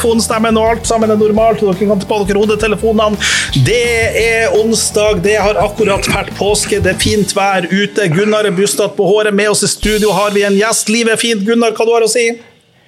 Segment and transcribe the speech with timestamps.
[0.00, 1.60] slo og alt sammen er normalt.
[1.60, 3.18] Dere kan ta på dere hodetelefonene.
[3.66, 3.80] Det
[4.24, 8.08] er onsdag, det har akkurat vært påske, det er fint vær ute.
[8.12, 9.34] Gunnar er bustet på håret.
[9.34, 10.88] Med oss i studio har vi en gjest.
[10.92, 11.44] Livet er fint.
[11.46, 12.28] Gunnar, hva du har å si?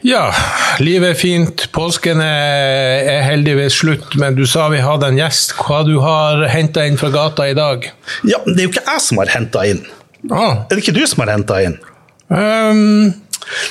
[0.03, 0.33] Ja,
[0.83, 1.69] livet er fint.
[1.75, 5.55] Påsken er, heldigvis slutt, men du sa vi hadde en gjest.
[5.63, 7.87] Hva du har henta inn fra gata i dag?
[8.27, 9.85] Ja, Det er jo ikke jeg som har henta inn.
[10.31, 11.79] Ah, Er det ikke du som har henta inn?
[12.33, 13.13] ehm,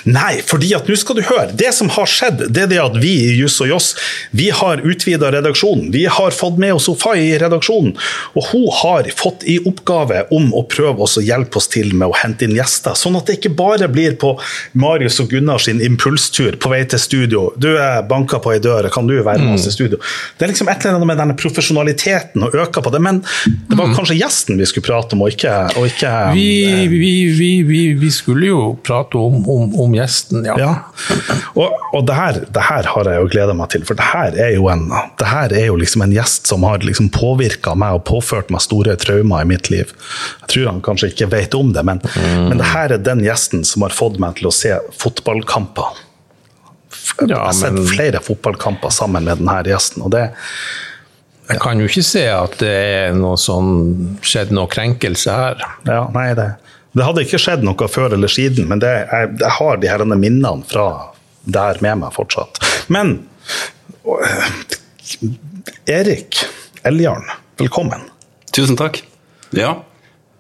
[0.10, 1.50] Nei, fordi at nå skal du høre.
[1.58, 3.92] Det som har skjedd, det er det at vi i Juss og Joss
[4.32, 5.92] vi har utvida redaksjonen.
[5.92, 7.94] Vi har fått med oss Sofai i redaksjonen,
[8.36, 12.12] og hun har fått i oppgave om å prøve oss å hjelpe oss til med
[12.12, 12.96] å hente inn gjester.
[12.98, 14.34] Sånn at det ikke bare blir på
[14.80, 17.46] Marius og Gunnar sin impulstur på vei til studio.
[17.56, 20.00] Du er banka på ei dør, kan du være med oss i studio?
[20.38, 23.22] Det er liksom et eller annet med denne profesjonaliteten og øka på det, men
[23.70, 26.50] det var kanskje gjesten vi skulle prate om, og ikke, og ikke vi,
[26.92, 30.56] vi, vi, vi, vi skulle jo prate om, om, om gjesten, ja.
[30.60, 30.72] Ja,
[31.56, 34.38] og, og det, her, det her har jeg jo gleda meg til, for det her
[34.48, 38.52] er jo en, er jo liksom en gjest som har liksom påvirka meg og påført
[38.54, 39.92] meg store traumer i mitt liv.
[40.44, 42.02] Jeg tror han kanskje ikke vet om det, men,
[42.50, 46.00] men det her er den gjesten som har fått meg til å se fotballkamper.
[47.22, 50.30] Jeg har sett men- flere fotballkamper sammen med denne gjesten, og det
[51.52, 53.72] Jeg kan jo ikke se at det er noe sånn,
[54.24, 55.64] skjedd noe krenkelse her.
[55.84, 56.46] Ja, nei, det,
[56.92, 60.04] det hadde ikke skjedd noe før eller siden, men det, jeg, jeg har de her
[60.12, 60.88] minnene fra
[61.42, 62.60] der med meg fortsatt.
[62.92, 63.22] Men
[64.04, 64.50] og, eh,
[65.92, 66.42] Erik
[66.88, 67.30] Eljarn,
[67.62, 68.04] velkommen.
[68.56, 69.02] Tusen takk.
[69.56, 69.78] Ja,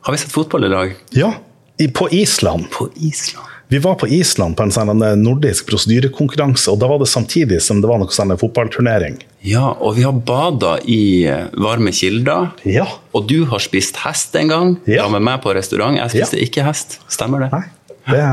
[0.01, 0.93] har vi sett fotball i dag?
[1.15, 1.33] Ja,
[1.77, 2.67] i, på Island.
[2.73, 3.50] På Island.
[3.71, 7.79] Vi var på Island på en sånn nordisk prosedyrekonkurranse, og da var det samtidig som
[7.79, 9.15] det var noe sånn fotballturnering.
[9.47, 12.49] Ja, og vi har bada i eh, varme kilder.
[12.67, 12.83] Ja.
[13.15, 14.73] Og du har spist hest en gang.
[14.91, 15.05] Ja.
[15.07, 15.95] Var med meg på restaurant.
[16.01, 16.47] Jeg spiste Ja.
[16.49, 16.97] ikke hest.
[17.07, 17.51] Stemmer det?
[17.55, 17.63] Nei,
[18.11, 18.25] det,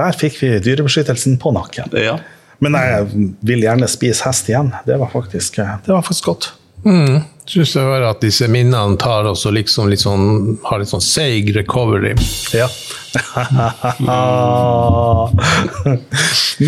[0.00, 1.94] der fikk vi dyrebeskyttelsen på nakken.
[2.02, 2.18] Ja.
[2.62, 3.06] Men jeg
[3.42, 4.74] vil gjerne spise hest igjen.
[4.86, 6.50] Det var faktisk, det var faktisk godt.
[6.84, 7.22] Mm.
[7.42, 11.02] Syns jeg hører at disse minnene tar oss og liksom litt sånn, har litt sånn
[11.02, 12.12] seig recovery.
[12.54, 12.68] Ja.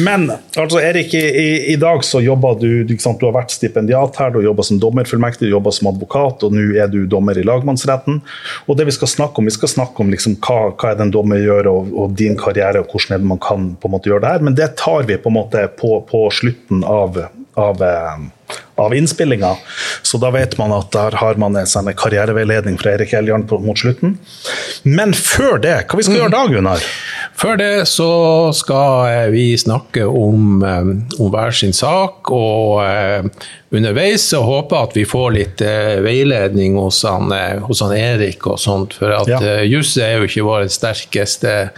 [0.05, 0.27] Men
[0.59, 4.31] altså, Erik, i, i, dag så jobber du ikke sant, Du har vært stipendiat her,
[4.35, 7.47] du har jobba som dommerfullmektig, du jobber som advokat, og nå er du dommer i
[7.47, 8.21] lagmannsretten.
[8.67, 11.05] Og det Vi skal snakke om vi skal snakke om liksom, hva, hva er det
[11.07, 13.95] en dommer gjør, og, og din karriere, og hvordan er det man kan på en
[13.95, 14.43] måte gjøre det her.
[14.51, 17.11] Men det tar vi på en måte på, på slutten av,
[17.61, 18.15] av eh,
[18.77, 19.53] av innspillinga.
[20.03, 23.79] Så da vet man at der har man en sånn karriereveiledning fra Erik Eljarn mot
[23.79, 24.17] slutten.
[24.83, 26.83] Men før det, hva vi skal gjøre da, Gunnar?
[27.39, 28.09] Før det så
[28.55, 30.91] skal eh, vi snakke om, eh,
[31.23, 33.25] om hver sin sak, og eh,
[33.75, 35.63] underveis så håper at vi får litt
[36.05, 37.33] veiledning hos han,
[37.67, 39.41] hos han Erik og sånt, for at Ja.
[39.43, 41.71] eh, juss er jo ikke vår sterkeste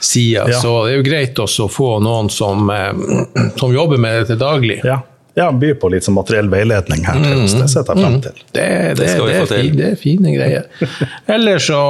[0.00, 0.60] side, Ja.
[0.60, 2.70] så det er jo greit også å få noen som,
[3.60, 4.80] som jobber med det til daglig.
[4.84, 5.00] Ja,
[5.36, 7.52] ja by på litt sånn materiell veiledning her til oss.
[7.58, 8.38] Det setter jeg frem til.
[8.56, 9.58] Det, det, det, det, er til.
[9.60, 10.64] fi- det er fine greier.
[11.36, 11.80] Ellers så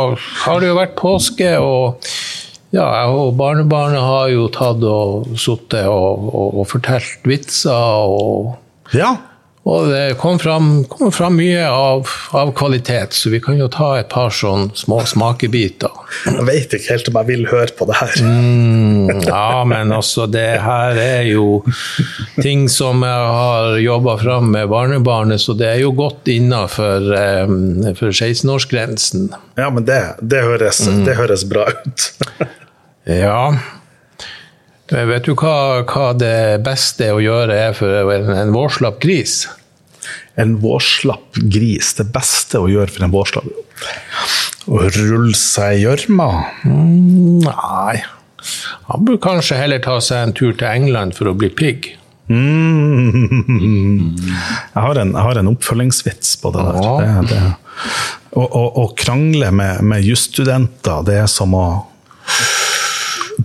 [0.46, 2.10] har det jo vært påske, og
[2.74, 8.56] ja, jeg og barnebarnet har jo tatt og sittet og, og, og fortalt vitser, og,
[8.94, 9.14] Ja,
[9.66, 12.06] og det kom fram, kom fram mye av,
[12.38, 15.90] av kvalitet, så vi kan jo ta et par sånn små smakebiter.
[16.28, 18.14] jeg vet ikke helt om jeg vil høre på det her.
[18.22, 21.64] Mm, ja, men altså, det her er jo
[22.38, 27.58] ting som jeg har jobba fram med barnebarnet, så det er jo godt innafor um,
[27.98, 29.32] for 16-årsgrensen.
[29.58, 32.06] Ja, men det, det, høres, det høres bra ut.
[33.06, 33.52] Ja.
[34.92, 39.46] Men Vet du hva, hva det beste å gjøre er for en, en vårslapp gris?
[40.38, 43.48] En vårslapp gris, det beste å gjøre for en vårslapp
[44.70, 46.28] Å rulle seg i gjørma?
[46.68, 48.04] Mm, Nei.
[48.86, 51.88] Han burde kanskje heller ta seg en tur til England for å bli pigg.
[52.30, 54.14] Mm.
[54.18, 56.78] Jeg, har en, jeg har en oppfølgingsvits på det der.
[56.82, 56.94] Ja.
[57.00, 57.42] Det, det.
[58.36, 61.66] Å, å, å krangle med, med jusstudenter, det er som å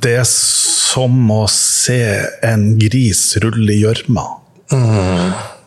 [0.01, 2.01] Det er som å se
[2.45, 4.25] en gris rulle i gjørma.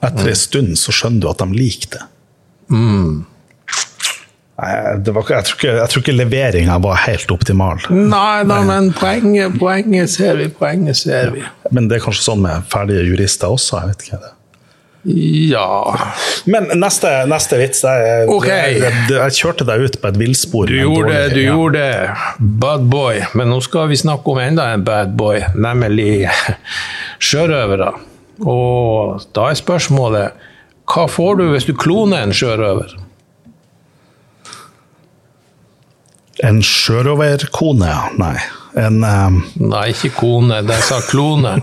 [0.05, 2.05] Etter en stund så skjønner du at de liker det.
[5.05, 7.83] Det var, jeg, tror ikke, jeg tror ikke leveringa var helt optimal.
[7.91, 11.43] Nei da, men poenget, poenget ser vi, poenget ser vi.
[11.75, 13.81] Men det er kanskje sånn med ferdige jurister også.
[13.83, 14.34] jeg vet ikke det.
[15.05, 15.99] Ja
[16.49, 18.79] Men neste, neste vits jeg, okay.
[18.81, 20.71] jeg, jeg, kjørte deg ut på et villspor.
[20.71, 21.53] Du gjorde det, du ja.
[21.53, 22.47] gjorde det.
[22.65, 23.21] Bad boy.
[23.37, 26.25] Men nå skal vi snakke om enda en bad boy, nemlig
[27.21, 27.93] sjørøvere.
[28.49, 30.51] Og da er spørsmålet
[30.91, 32.97] hva får du hvis du kloner en sjørøver?
[36.45, 37.93] En sjørøverkone.
[38.21, 38.37] Nei.
[38.77, 39.39] En, um...
[39.61, 41.57] Nei, ikke kone, jeg sa klone.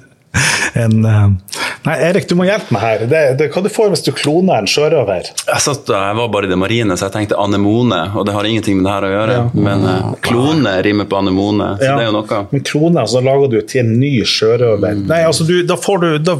[0.84, 3.02] en eh, Nei, Erik, du må hjelpe meg her.
[3.10, 5.26] Det, det, hva du får hvis du kloner en sjørøver?
[5.36, 8.48] Jeg, satt, jeg var bare i det marine, så jeg tenkte anemone, og det har
[8.48, 9.36] ingenting med det her å gjøre.
[9.66, 11.98] Men uh, klone rimer på anemone, så Ja.
[11.98, 12.40] det er jo noe.
[12.54, 15.02] Men klone, så lager du til en ny sjørøver.
[15.04, 16.38] Nei, altså, du, da, får du, da,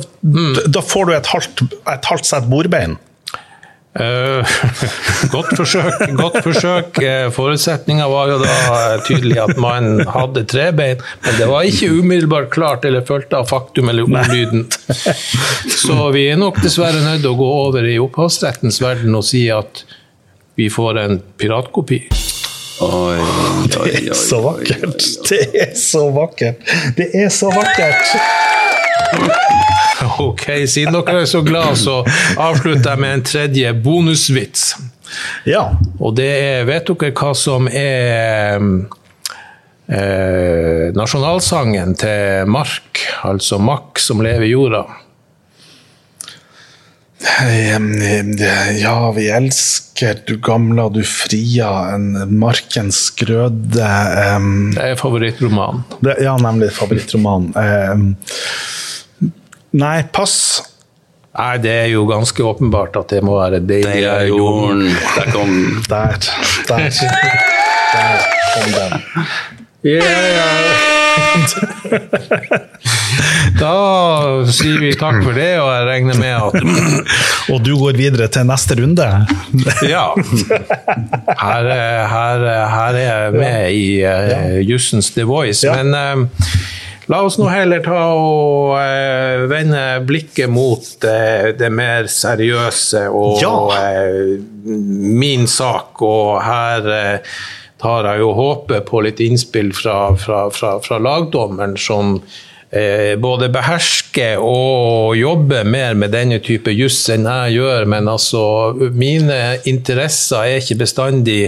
[0.78, 2.96] da får du et halvt, et halvt sett bordbein.
[3.94, 4.46] Eh,
[5.34, 6.00] godt forsøk.
[6.18, 6.98] godt forsøk.
[6.98, 11.68] Eh, Forutsetninga var jo da eh, tydelig at man hadde tre bein, men det var
[11.68, 14.66] ikke umiddelbart klart eller fulgt av faktum eller ordlyden.
[15.70, 19.46] Så vi er nok dessverre nødt til å gå over i opphavsrettens verden og si
[19.54, 19.84] at
[20.58, 22.02] vi får en piratkopi.
[22.82, 25.06] Oi, oi, Det oi, er så vakkert.
[25.30, 26.66] Det er så vakkert.
[26.98, 28.02] Det er så vakkert.
[30.28, 32.00] Ok, siden dere er så glad, så
[32.36, 34.74] avslutter jeg med en tredje bonusvits.
[35.48, 35.68] Ja.
[36.00, 38.58] Og det er Vet dere hva som er
[39.86, 44.84] eh, nasjonalsangen til Mark, altså Mack som lever i jorda?
[48.78, 53.88] Ja, vi elsker du gamla, du fria, en markens grøde
[54.36, 55.84] um, Det er favorittromanen.
[56.20, 57.48] Ja, nemlig favorittroman.
[57.56, 58.10] Ehm,
[59.74, 60.36] nei, pass.
[61.34, 64.84] Nei, det er jo ganske åpenbart at det må være Deilig Det er jorden.
[65.16, 65.54] Der kom
[65.90, 66.14] Der.
[66.68, 66.78] Der.
[67.94, 68.18] Der
[68.54, 68.92] kom den.
[69.84, 70.00] Ja,
[70.38, 70.48] ja.
[73.58, 73.72] Da
[74.50, 76.54] sier vi takk for det, og jeg regner med at
[77.52, 79.06] Og du går videre til neste runde?
[79.86, 80.06] Ja.
[80.16, 85.66] Her, er- her, er- her er jeg med i uh, jussens The Voice.
[85.66, 85.76] Ja.
[85.82, 86.16] Men eh,
[87.12, 93.42] la oss nå heller ta og eh, vende blikket mot eh, det mer seriøse og
[93.42, 93.54] Ja.
[93.76, 96.00] eh, min sak.
[96.02, 97.36] Og her eh,
[97.82, 102.14] tar jeg jo håpet på litt innspill fra, fra, fra, fra lagdommeren, som
[102.72, 108.44] eh, både behersker og jobber mer med denne type juss enn jeg gjør, men altså
[108.96, 111.42] mine interesser er ikke bestandig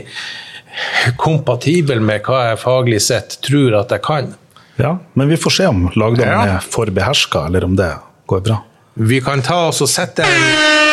[1.16, 4.34] kompatible med hva jeg faglig sett tror at jeg kan.
[4.76, 6.56] Ja, men vi får se om lagdommen Ja.
[6.56, 7.92] er for beherska, eller om det
[8.26, 8.62] går bra.
[8.94, 10.86] Vi kan ta oss og sette en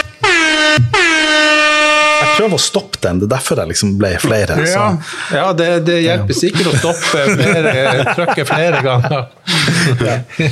[2.23, 4.55] Jeg prøver å stoppe den, det er derfor jeg liksom ble flere.
[4.65, 4.71] Så.
[4.79, 4.87] Ja,
[5.35, 7.73] ja det, det hjelper sikkert å stoppe flere,
[8.15, 9.27] trykke flere ganger.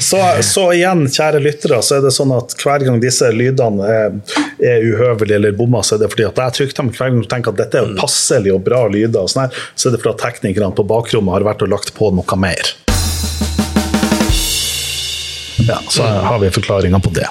[0.04, 4.20] Så, så igjen, kjære lyttere, så er det sånn at hver gang disse lydene er,
[4.62, 7.32] er uhøvelige eller bomma, så er det fordi at jeg trykker dem hver gang du
[7.34, 10.14] tenker at dette er passelig og bra lyder, og sånn her, så er det fordi
[10.14, 12.76] at teknikerne på bakrommet har vært og lagt på noe mer.
[15.72, 17.30] Ja, så har vi forklaringa på det.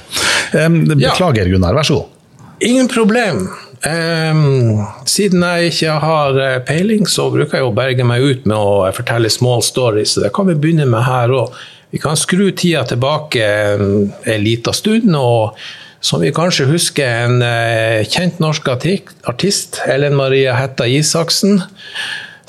[0.97, 1.77] Beklager, Gunnar.
[1.77, 2.17] Vær så god.
[2.61, 3.49] Ingen problem.
[3.81, 8.57] Um, siden jeg ikke har eh, peiling, så bruker jeg å berge meg ut med
[8.57, 10.19] å fortelle small stories.
[10.21, 11.55] Det kan vi begynne med her òg.
[11.91, 15.15] Vi kan skru tida tilbake en, en liten stund.
[15.17, 15.57] og
[16.01, 21.61] som vi kanskje husker, en eh, kjent norsk artist, Ellen Maria Hetta Isaksen,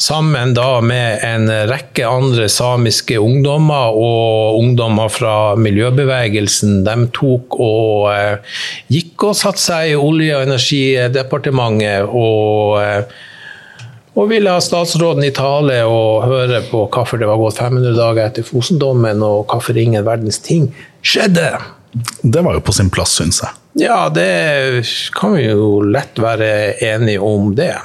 [0.02, 6.80] sammen da med en rekke andre samiske ungdommer og ungdommer fra miljøbevegelsen.
[6.88, 8.56] De tok og eh,
[8.92, 15.34] gikk og satte seg i Olje- og energidepartementet og, eh, og ville ha statsråden i
[15.36, 20.06] tale og høre på hvorfor det var gått 500 dager etter Fosen-dommen, og hvorfor ingen
[20.08, 20.72] verdens ting
[21.06, 21.54] skjedde.
[22.24, 23.58] Det var jo på sin plass, syns jeg.
[23.86, 24.84] Ja, det
[25.16, 27.76] kan vi jo lett være enige om det.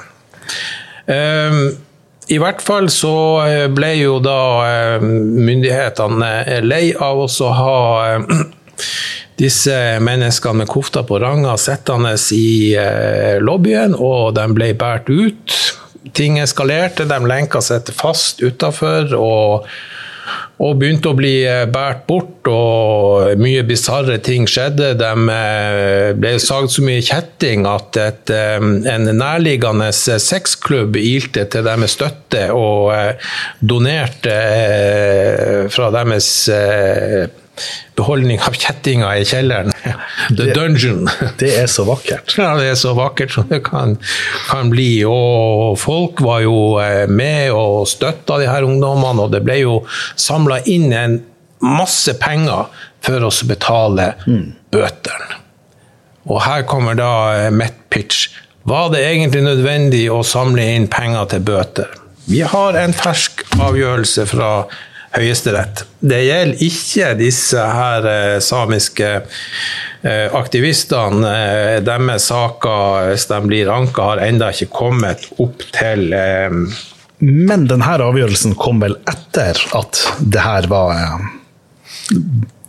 [1.06, 1.76] Ehm,
[2.26, 3.16] I hvert fall så
[3.46, 7.76] eh, ble jo da eh, myndighetene eh, lei av oss å ha
[9.42, 12.72] disse menneskene med kofta på ranga sittende i
[13.44, 15.56] lobbyen, og de ble båret ut.
[16.16, 19.12] Ting eskalerte, de lenka seg fast utafor.
[19.20, 19.68] og
[20.62, 24.92] og begynte å bli eh, båret bort, og mye bisarre ting skjedde.
[25.00, 28.60] De eh, ble sagd så mye kjetting at et, eh,
[28.92, 32.92] en nærliggende sexklubb ilte til deres støtte og
[33.60, 34.36] donerte
[35.72, 36.30] fra deres
[37.96, 39.72] beholdning av kjettinger i kjelleren.
[40.36, 41.06] The Dungeon.
[41.40, 42.34] Det er så vakkert.
[42.38, 43.96] Ja, det er så vakkert som det kan,
[44.48, 44.90] kan bli.
[45.08, 49.80] Og folk var jo eh, med og støtta de her ungdommene, og det ble jo
[50.20, 51.20] samla inn en
[51.64, 52.68] masse penger
[53.06, 54.12] for å betale
[54.74, 55.42] bøtene.
[56.26, 58.28] Og her kommer da eh, mitt pitch.
[58.66, 61.92] Var det egentlig nødvendig å samle inn penger til bøter?
[62.26, 64.50] Vi har en fersk avgjørelse fra
[65.16, 65.84] Høyesterett.
[66.04, 71.30] Det gjelder ikke disse her eh, samiske eh, aktivistene.
[71.30, 76.12] Eh, Deres saker, hvis de blir anka, har ennå ikke kommet opp til
[77.18, 81.24] Men denne avgjørelsen kom vel etter at det her var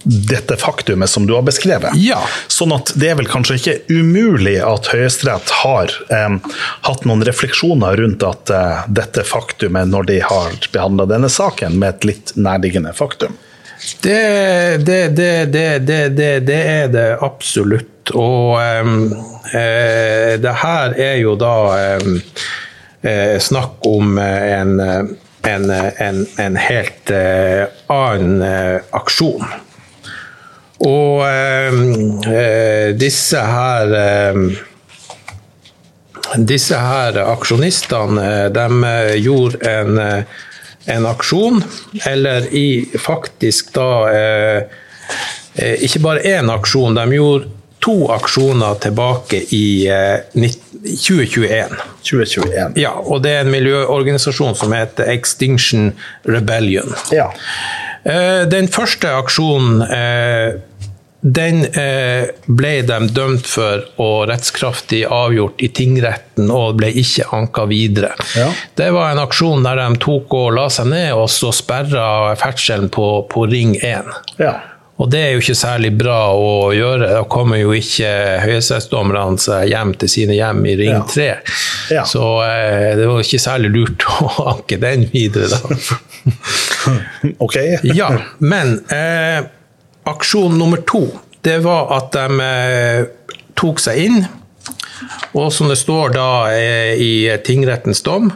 [0.07, 1.91] dette faktumet som du har beskrevet.
[1.99, 2.19] Ja.
[2.47, 6.37] Sånn at det er vel kanskje ikke umulig at Høyesterett har eh,
[6.87, 11.97] hatt noen refleksjoner rundt at eh, dette faktumet, når de har behandla denne saken, med
[11.97, 13.35] et litt nærliggende faktum.
[14.01, 18.15] Det, det, det, det, det er det absolutt.
[18.15, 27.15] Og eh, det her er jo da eh, snakk om en, en, en, en helt
[27.91, 28.43] annen
[28.95, 29.45] aksjon.
[30.85, 33.93] Og eh, disse her
[36.37, 38.93] disse her aksjonistene de
[39.23, 40.01] gjorde en,
[40.85, 41.61] en aksjon,
[42.05, 43.91] eller i faktisk da
[45.55, 47.47] Ikke bare én aksjon, de gjorde
[47.79, 49.87] to aksjoner tilbake i
[50.83, 51.77] 2021.
[52.03, 52.75] 2021.
[52.75, 55.93] Ja, og det er en miljøorganisasjon som heter Extinction
[56.27, 56.91] Rebellion.
[57.15, 57.29] Ja.
[58.47, 59.81] Den første aksjonen
[61.27, 61.57] den
[62.47, 68.13] ble de dømt for og rettskraftig avgjort i tingretten og ble ikke anka videre.
[68.37, 68.47] Ja.
[68.79, 72.87] Det var en aksjon der de tok og la seg ned og så sperra ferdselen
[72.93, 74.15] på, på Ring 1.
[74.39, 74.55] ja.
[74.97, 77.09] Og det er jo ikke særlig bra å gjøre.
[77.13, 78.09] Da kommer jo ikke
[78.41, 81.03] høyesterettsdommerne seg hjem til sine hjem i Ring Ja.
[81.11, 81.27] 3.
[81.93, 82.05] Ja.
[82.09, 85.61] Så eh, det var ikke særlig lurt å anke den videre, da.
[87.43, 87.55] Ok.
[87.93, 89.41] Ja, men eh,
[90.07, 91.03] aksjon nummer to,
[91.45, 93.05] det var at de eh,
[93.59, 94.21] tok seg inn.
[95.37, 97.11] Og som det står da eh, i
[97.45, 98.31] tingrettens dom,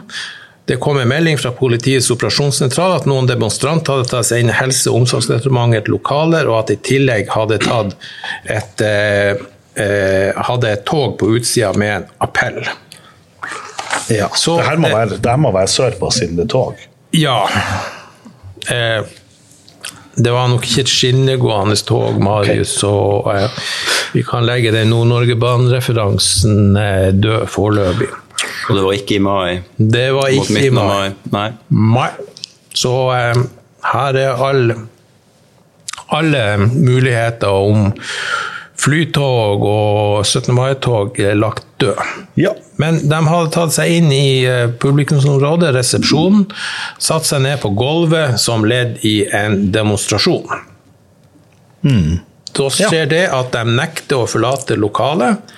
[0.70, 4.54] det kom en melding fra politiets operasjonssentral at noen demonstranter hadde tatt seg inn i
[4.54, 7.96] Helse- og omsorgsdepartementets lokaler, og at de i tillegg hadde tatt
[8.46, 9.42] et, eh,
[9.82, 12.62] eh, hadde et tog på utsida med en appell.
[14.08, 14.28] Ja.
[14.34, 16.74] Så det her må det- være, det her må være sørpå siden det er tog.
[17.12, 17.48] Ja.
[18.70, 19.02] Eh,
[20.14, 22.92] det var nok ikke et skinnegående tog, Marius, så
[23.34, 23.48] eh,
[24.12, 28.08] vi kan legge den Nord-Norge-banen-referansen eh, død foreløpig.
[28.68, 29.62] Og det var ikke i mai.
[29.76, 30.86] Det var ikke i mai.
[30.88, 31.12] mai.
[31.34, 31.48] Nei.
[31.68, 32.10] Mai.
[32.74, 33.42] Så eh,
[33.92, 34.74] her er all,
[36.08, 37.90] alle muligheter om
[38.82, 40.54] flytog og 17.
[40.56, 42.00] mai-tog lagt død.
[42.40, 42.54] Ja.
[42.80, 46.48] Men de hadde tatt seg inn i eh, publikumsområdet, resepsjonen,
[47.02, 50.48] satt seg ned på gulvet som ledd i en demonstrasjon.
[52.52, 55.52] Så skjer det at de nekter å forlate lokalet,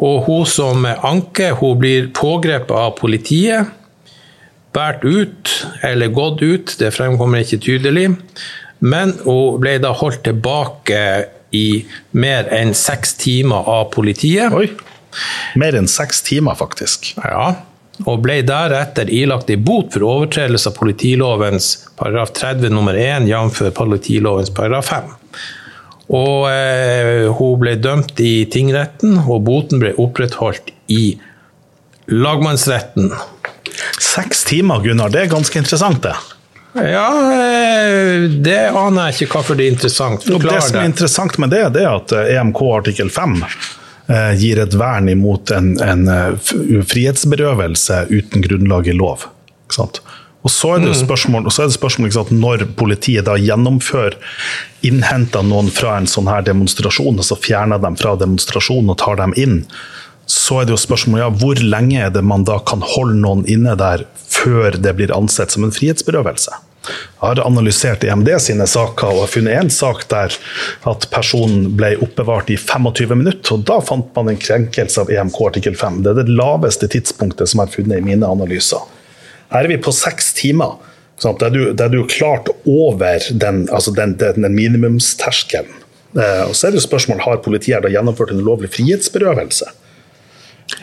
[0.00, 3.68] og hun som anker, hun blir pågrepet av politiet,
[4.72, 5.52] båret ut,
[5.84, 8.06] eller gått ut, det fremkommer ikke tydelig,
[8.80, 11.02] men hun ble da holdt tilbake
[11.56, 11.82] i
[12.16, 14.54] mer enn seks timer av politiet.
[14.54, 14.70] Oi.
[15.58, 17.12] Mer enn seks timer, faktisk.
[17.18, 17.50] Ja,
[18.08, 23.62] og ble deretter ilagt i bot for overtredelse av politilovens paragraf 30 nummer 1, jf.
[23.76, 25.10] politilovens paragraf 5.
[26.10, 31.04] Og eh, hun ble dømt i tingretten, og boten ble opprettholdt i
[32.10, 33.12] lagmannsretten.
[34.00, 35.12] Seks timer, Gunnar.
[35.14, 36.16] Det er ganske interessant, det.
[36.72, 40.26] Ja, eh, det aner jeg ikke hvorfor det er interessant.
[40.30, 44.32] Og det som er interessant med det, det er at eh, EMK artikkel 5 eh,
[44.38, 46.06] gir et vern imot en, en
[46.38, 49.26] frihetsberøvelse uten grunnlag i lov.
[49.66, 50.02] Ikke sant?
[50.40, 53.36] Og så er det jo spørsmål, og så er det spørsmål sant, når politiet da
[53.36, 54.16] gjennomfører,
[54.88, 59.20] innhenter noen fra en sånn her demonstrasjon, og så fjerner dem fra demonstrasjonen og tar
[59.20, 59.58] dem inn,
[60.30, 63.44] så er det jo spørsmålet ja, hvor lenge er det man da kan holde noen
[63.50, 66.54] inne der før det blir ansett som en frihetsberøvelse.
[66.88, 70.32] Jeg har analysert EMD sine saker og har funnet en sak der
[70.88, 75.42] at personen ble oppbevart i 25 minutter, og da fant man en krenkelse av EMK
[75.50, 76.00] artikkel 5.
[76.06, 78.86] Det er det laveste tidspunktet som er har funnet i mine analyser.
[79.50, 80.78] Her er vi på seks timer.
[81.20, 81.42] Sant?
[81.42, 85.76] Der, du, der du er klart over den, altså den, den, den minimumsterskelen.
[86.16, 89.68] Eh, og så er det spørsmål har politiet da gjennomført en ulovlig frihetsberøvelse.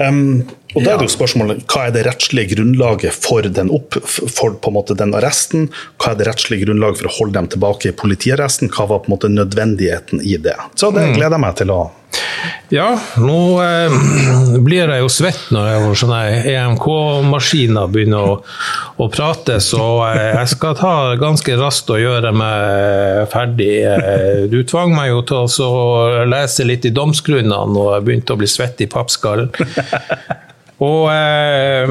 [0.04, 0.44] Um,
[0.76, 4.58] og da er det jo spørsmålet, Hva er det rettslige grunnlaget for den, opp, for
[4.60, 5.70] på en måte den arresten?
[5.96, 8.70] Hva er det rettslige grunnlaget for å holde dem tilbake i politiarresten?
[8.74, 10.58] Hva var på en måte nødvendigheten i det?
[10.76, 11.80] Så det gleder jeg meg til å
[12.74, 12.90] Ja,
[13.24, 13.94] nå eh,
[14.64, 16.20] blir jeg jo svett når sånne
[16.52, 18.34] EMK-maskiner begynner å,
[19.00, 23.72] å prate, så eh, jeg skal ta ganske raskt og gjøre meg ferdig.
[23.88, 28.42] Eh, Du tvang meg jo til å lese litt i domsgrunnene, og jeg begynte å
[28.42, 29.50] bli svett i pappskallen.
[30.84, 31.88] Og eh,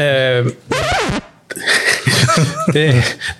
[0.00, 0.46] eh,
[2.74, 2.86] det,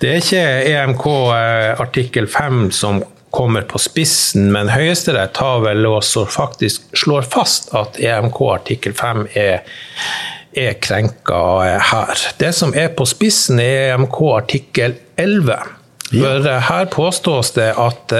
[0.03, 0.43] det er ikke
[0.75, 1.07] EMK
[1.39, 3.01] eh, artikkel 5 som
[3.31, 9.25] kommer på spissen, men Høyesterett har vel også faktisk slår fast at EMK artikkel 5
[9.39, 9.61] er,
[10.57, 12.25] er krenka eh, her.
[12.41, 15.77] Det som er på spissen, er EMK artikkel 11.
[16.11, 16.57] For ja.
[16.67, 18.19] her påstås det at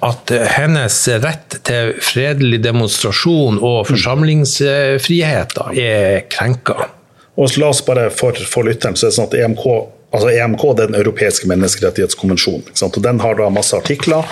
[0.00, 6.88] at hennes rett til fredelig demonstrasjon og forsamlingsfriheter er krenka.
[7.36, 9.66] Og la oss bare for, for lytteren, så er det sånn at EMK
[10.10, 12.66] altså EMK det er den europeiske menneskerettighetskonvensjonen.
[12.82, 14.26] og Den har da masse artikler,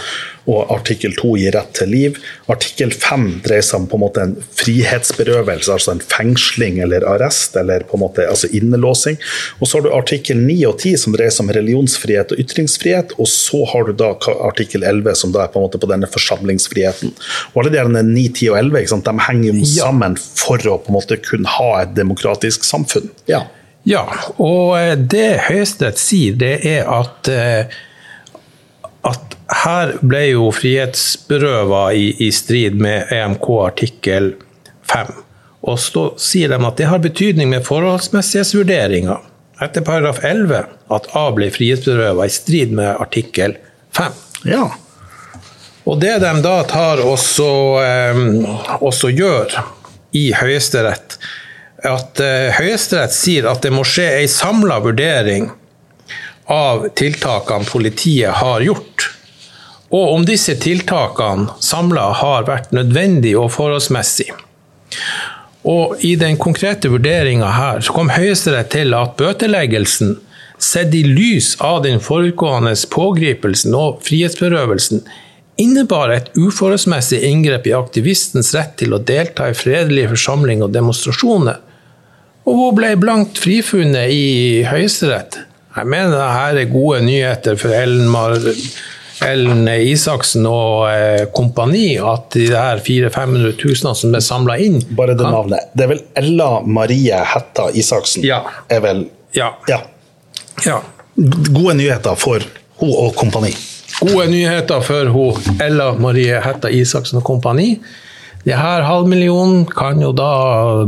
[0.48, 2.18] og artikkel 2 gir rett til liv.
[2.48, 7.56] Artikkel 5 dreier seg om på en måte en frihetsberøvelse, altså en fengsling eller arrest,
[7.60, 9.18] eller på en måte altså innelåsing.
[9.60, 13.12] Og så har du artikkel 9 og 10 som dreier seg om religionsfrihet og ytringsfrihet,
[13.20, 14.14] og så har du da
[14.48, 17.12] artikkel 11 som da er på en måte på denne forsamlingsfriheten.
[17.52, 20.96] Og alle de 9, 10 og 11 de henger jo sammen for å på en
[20.96, 23.12] måte kunne ha et demokratisk samfunn.
[23.28, 23.44] Ja.
[23.88, 24.04] Ja,
[24.36, 27.78] og eh, det Høyesterett sier, det er at, eh,
[29.08, 34.34] at her ble jo frihetsberøva i, i, strid med EMK artikkel
[34.92, 35.14] 5.
[35.68, 39.24] Og så sier de at det har betydning med forholdsmessighetsvurderinger
[39.64, 43.56] etter paragraf 11 at A ble frihetsberøva i strid med artikkel
[43.96, 44.20] 5.
[44.52, 44.68] Ja.
[45.88, 48.20] Og det de da tar og så, eh,
[49.16, 49.58] gjør
[50.12, 51.16] i Høyesterett,
[51.86, 55.50] at uh, Høyesterett sier at det må skje ei samla vurdering
[56.50, 59.10] av tiltakene politiet har gjort,
[59.92, 64.30] og om disse tiltakene samla har vært nødvendig og forholdsmessig.
[65.68, 70.16] Og I den konkrete vurderinga her så kom Høyesterett til at bøteleggelsen,
[70.58, 75.04] sett i lys av den forutgående pågripelsen og frihetsberøvelsen,
[75.58, 81.60] innebar et uforholdsmessig inngrep i aktivistens rett til å delta i fredelige forsamlinger og demonstrasjoner,
[82.48, 85.42] og hun ble blankt frifunnet i Høyesterett.
[85.76, 88.34] Jeg mener dette er gode nyheter for Ellen, Mar
[89.26, 94.80] Ellen Isaksen og eh, kompani, at de der 400 500 000 som er samla inn
[94.98, 95.70] Bare det navnet.
[95.74, 98.26] Det er vel Ella Marie Hetta Isaksen?
[98.26, 98.44] Ja.
[98.70, 99.06] Er vel
[99.36, 99.52] Ja.
[99.68, 99.82] ja.
[100.64, 100.80] ja.
[101.18, 102.42] Gode nyheter for
[102.80, 103.52] hun og kompani.
[104.00, 107.74] Gode nyheter for hun Ella Marie Hetta Isaksen og kompani.
[108.46, 110.30] De her halvmillionen kan jo da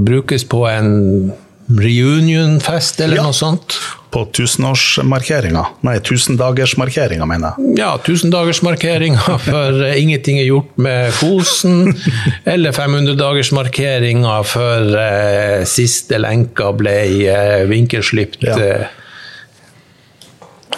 [0.01, 1.33] brukes på en
[1.78, 3.24] reunionfest eller ja.
[3.28, 3.76] noe sånt.
[4.11, 5.62] På tusenårsmarkeringa.
[5.87, 7.74] Nei, tusendagersmarkeringa, mener jeg.
[7.78, 11.94] Ja, tusendagersmarkeringa for ingenting er gjort med Fosen.
[12.52, 16.96] eller 500-dagersmarkeringa for eh, siste lenka ble
[17.30, 18.42] eh, vinkelslipt.
[18.48, 18.59] Ja.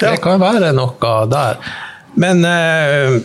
[0.03, 1.59] Det kan være noe der.
[2.21, 3.21] Men eh,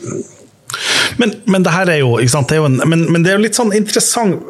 [1.18, 3.40] men, men, det her er jo, sant, det er jo en, men, men, det er
[3.40, 4.44] jo litt sånn interessant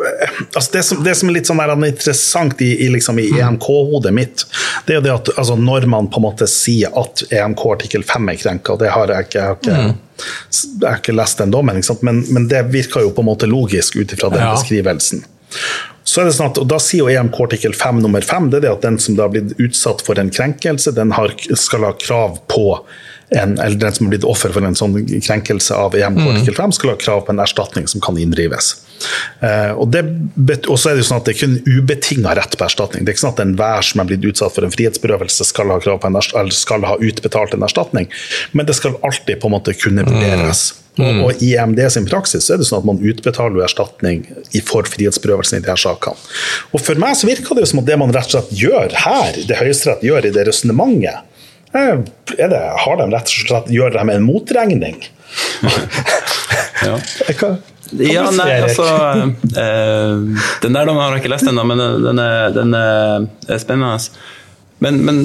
[0.54, 4.46] altså det, som, det som er litt sånn interessant i, i, liksom, i EMK-hodet mitt,
[4.86, 8.06] det er jo det at altså, når man på en måte sier at EMK artikkel
[8.08, 10.24] 5 er krenka, det har jeg ikke, jeg har ikke, mm.
[10.82, 14.00] jeg har ikke lest den dommen, men, men, det virker jo på en måte logisk
[14.00, 14.54] ut ifra den ja.
[14.56, 15.24] beskrivelsen.
[16.08, 18.62] Så er det sånn at, og Da sier jo EMK artikkel 5 nummer 5 det
[18.62, 21.84] er det at den som da har blitt utsatt for en krenkelse, den har, skal
[21.88, 22.68] ha krav på
[23.30, 26.76] en, eller den som har blitt offer for en sånn krenkelse av EMK artikkel 5,
[26.78, 28.74] skal ha krav på en erstatning som kan inndrives.
[29.44, 32.66] Uh, og, og så er det jo sånn at det er kun ubetinga rett på
[32.66, 33.04] erstatning.
[33.04, 35.80] Det er ikke sånn at enhver som er blitt utsatt for en frihetsberøvelse, skal ha,
[35.84, 38.08] krav på en, eller skal ha utbetalt en erstatning,
[38.56, 40.70] men det skal alltid på en måte kunne vurderes.
[40.72, 40.84] Mm.
[40.98, 44.24] Og, og, I EMD sin praksis så er det sånn at man utbetaler erstatning
[44.66, 46.18] for frihetsberøvelsen i de her sakene.
[46.72, 48.96] Og For meg så virker det jo som at det man rett og slett gjør
[49.04, 51.36] her, det Høyesterett gjør i det resonnementet,
[51.74, 55.02] det, har de rett og slett gjør de en motregning?
[56.86, 57.00] ja.
[57.38, 57.56] Hva,
[57.92, 58.86] ja, nei, altså
[59.56, 64.00] eh, Den der har jeg ikke lest ennå, men den er, den er spennende.
[64.84, 65.22] Men, men,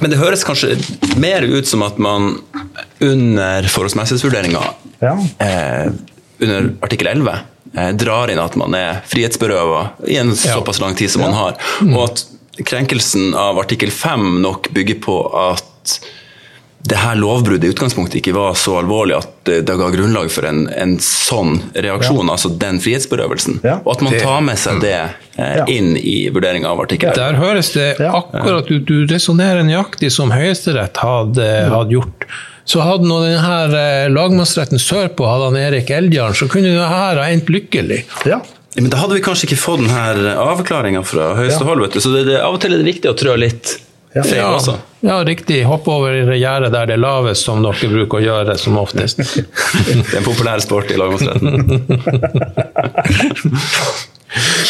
[0.00, 0.74] men, det høres kanskje
[1.20, 2.36] mer ut som at man
[3.04, 4.62] under forholdsmessighetsvurderinga,
[5.04, 5.14] ja.
[5.44, 5.94] eh,
[6.42, 7.38] under artikkel 11,
[7.76, 11.58] eh, drar inn at man er frihetsberøva i en såpass lang tid som man har.
[11.86, 12.24] Og at
[12.62, 15.16] krenkelsen av artikkel 5 nok bygger på
[15.50, 15.98] at
[16.84, 20.66] det her lovbruddet i utgangspunktet ikke var så alvorlig at det ga grunnlag for en,
[20.68, 22.34] en sånn reaksjon, ja.
[22.34, 23.62] altså den frihetsberøvelsen.
[23.64, 23.78] Ja.
[23.86, 27.14] Og at man tar med seg det eh, inn i vurderinga av artikkel.
[27.16, 32.28] Der høres det akkurat ut, du resonnerer nøyaktig som Høyesterett hadde, hadde gjort.
[32.68, 37.20] Så hadde nå denne eh, lagmannsretten sørpå hadde han Erik Eldjarn, så kunne det her
[37.20, 38.02] ha endt lykkelig.
[38.28, 38.42] Ja.
[38.74, 41.68] Men da hadde vi kanskje ikke fått denne avklaringa fra høyeste ja.
[41.68, 41.98] hold.
[42.02, 43.76] Så det, det, av og til er det viktig å trå litt
[44.14, 44.24] ja.
[44.24, 44.74] feil også.
[45.04, 45.60] Ja, riktig.
[45.68, 49.22] Hoppe over i gjerdet der det er lavest, som dere bruker å gjøre som oftest.
[49.86, 51.52] det er en populær sport i lagmannsretten.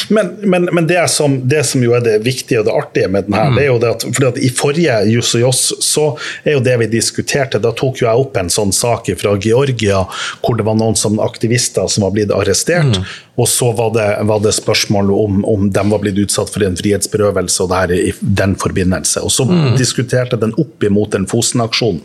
[0.08, 3.28] Men, men, men det, som, det, som, jo er det viktige og det artige med
[3.28, 3.58] den her, mm.
[3.58, 6.06] det er jo det at, fordi at i forrige Juss og Joss så
[6.44, 10.04] er jo det vi diskuterte, da tok jo jeg opp en sånn sak fra Georgia
[10.44, 12.98] hvor det var noen som aktivister som var blitt arrestert.
[12.98, 13.06] Mm.
[13.36, 16.76] Og så var det, var det spørsmål om, om de var blitt utsatt for en
[16.78, 19.24] frihetsberøvelse og det her i den forbindelse.
[19.26, 19.74] Og så mm.
[19.78, 22.02] diskuterte den opp imot den Fosen-aksjonen.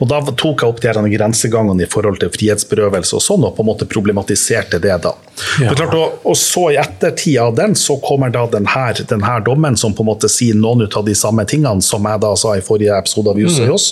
[0.00, 3.64] Og da tok jeg opp de grensegangene i forhold til frihetsberøvelse og sånn, og på
[3.64, 5.12] en måte problematiserte det da.
[5.60, 5.74] Ja.
[5.76, 6.78] Klart, og, og, så i
[7.10, 10.86] ettertid av den så kommer da denne, denne dommen som på en måte sier noen
[10.86, 13.90] av de samme tingene som jeg da sa i forrige episode av Jus og Joss.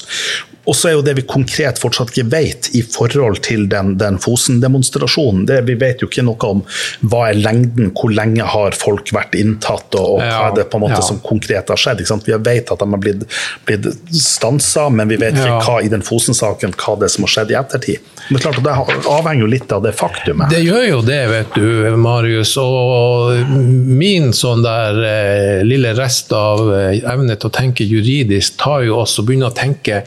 [0.68, 4.18] Og så er jo det vi konkret fortsatt ikke vet i forhold til den, den
[4.20, 5.46] Fosen-demonstrasjonen.
[5.64, 6.62] Vi vet jo ikke noe om
[7.08, 10.80] hva er lengden, hvor lenge har folk vært inntatt, og, og hva er det på
[10.80, 11.06] en måte ja.
[11.08, 12.04] som konkret har skjedd.
[12.26, 13.24] Vi vet at de har blitt,
[13.68, 17.34] blitt stansa, men vi vet ikke hva i den Fosen-saken hva det er som har
[17.34, 18.14] skjedd i ettertid.
[18.28, 20.52] Men klart, Det avhenger jo litt av det faktumet.
[20.52, 22.54] Det gjør jo det, vet du, Marius.
[22.60, 28.84] Og min sånn der eh, lille rest av eh, evne til å tenke juridisk tar
[28.84, 30.02] jo oss og begynner å tenke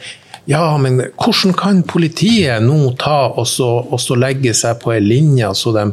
[0.50, 5.06] ja, men hvordan kan politiet nå ta og så, og så legge seg på en
[5.06, 5.86] linje så de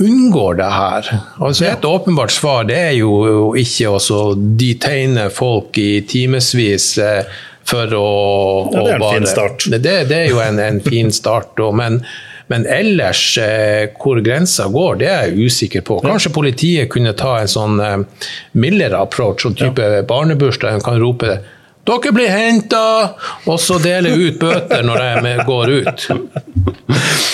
[0.00, 1.12] unngår det her?
[1.38, 7.38] Altså Et åpenbart svar det er jo ikke å detegne folk i timevis eh,
[7.70, 8.08] for å,
[8.72, 9.68] ja, Det er en bare, fin start.
[9.70, 11.58] Det, det, er jo en, en fin start.
[11.74, 12.02] men
[12.50, 16.00] men ellers, eh, hvor grensa går, det er jeg usikker på.
[16.02, 18.24] Kanskje politiet kunne ta en sånn eh,
[18.58, 20.00] mildere approach, sånn type ja.
[20.02, 21.36] barnebursdag, kan rope det.
[21.88, 22.82] Dere blir henta!
[23.48, 26.06] Og så deler ut bøter når de går ut.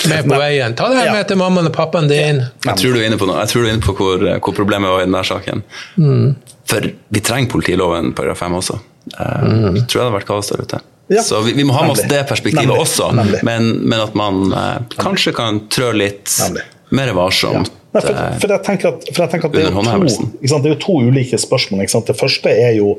[0.07, 0.75] Med på veien.
[0.77, 2.43] Ta det her med til mammaen og pappaen din.
[2.65, 3.41] Jeg tror du er inne på noe.
[3.43, 5.65] Jeg tror du er inne på hvor, hvor problemet var i denne saken.
[5.99, 6.29] Mm.
[6.67, 8.77] For vi trenger politiloven paragraf 5 også.
[9.13, 9.81] Jeg mm.
[9.87, 10.79] tror det hadde vært kaos der ute.
[11.07, 11.23] Ja.
[11.23, 12.81] Så vi, vi, må ha med oss det perspektivet Nemlig.
[12.83, 13.11] også,
[13.47, 16.65] men, men, at man eh, kanskje kan trø litt Nemlig.
[16.99, 17.71] mer varsomt.
[17.71, 17.83] Ja.
[17.97, 20.79] Nei, for, for, jeg tenker at, jeg tenker at det, er to, det, er jo
[20.83, 21.85] to, ulike spørsmål.
[22.07, 22.97] Det første er jo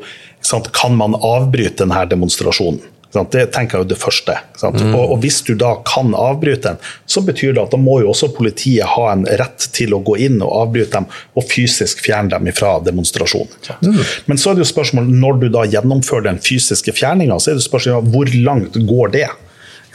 [0.74, 2.82] kan man avbryte denne demonstrasjonen.
[3.08, 4.34] Det tenker jeg er det første.
[4.61, 4.92] Mm.
[4.92, 8.11] Og, og, Hvis du da kan avbryte den, så betyr det at da må jo
[8.12, 12.37] også politiet ha en rett til å gå inn og avbryte dem og fysisk fjerne
[12.37, 13.48] dem fra demonstrasjonen.
[13.80, 13.98] Mm.
[14.28, 17.58] Men så er det jo spørsmål, når du da gjennomfører den fysiske fjerninga, så er
[17.58, 19.28] det spørsmål hvor langt går det?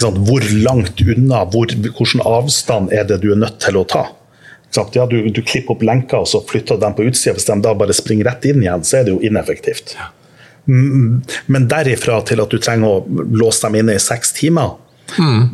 [0.02, 4.08] Hvor langt unna, hvor, hvilken avstand er det du er nødt til å ta?
[4.74, 7.36] Ja, du, du, klipper opp lenker og så flytter dem på utsida.
[7.38, 9.96] Hvis de da bare springer rett inn igjen, så er det jo ineffektivt.
[10.00, 10.10] Ja.
[10.66, 14.78] Men derifra til at du trenger å låse dem inne i seks timer
[15.18, 15.50] mm.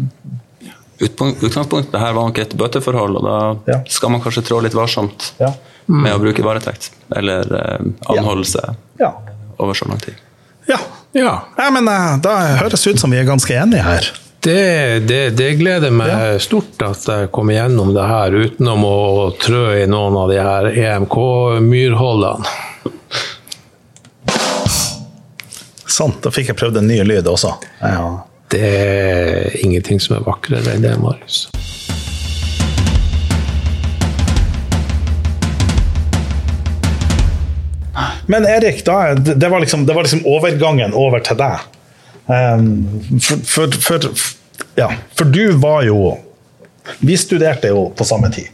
[1.01, 3.37] Utgangspunktet her var nok et bøteforhold, og da
[3.71, 3.77] ja.
[3.89, 5.53] skal man kanskje trå litt varsomt ja.
[5.87, 6.01] mm.
[6.03, 8.65] med å bruke varetekt eller eh, anholdelse
[8.99, 9.13] ja.
[9.57, 10.19] over så lang tid.
[10.67, 10.77] Ja.
[11.15, 11.37] ja.
[11.71, 14.11] men eh, da høres det ut som vi er ganske enige her.
[14.41, 16.39] Det, det, det, gleder meg ja.
[16.39, 18.99] stort at jeg kommer gjennom det her utenom å
[19.35, 22.47] trø i noen av de her EMK-myrholdene.
[25.83, 27.51] Sant, da fikk jeg prøvd en ny lyd også.
[27.83, 28.05] Ja.
[28.49, 31.49] Det er ingenting som er vakrere enn det, Marius.
[38.31, 41.67] Men Erik, da, det, var liksom, det var liksom overgangen over til deg.
[42.29, 43.99] Um, for, for, for,
[44.75, 46.17] ja, for du var jo
[46.99, 48.47] Vi studerte jo på samme tid.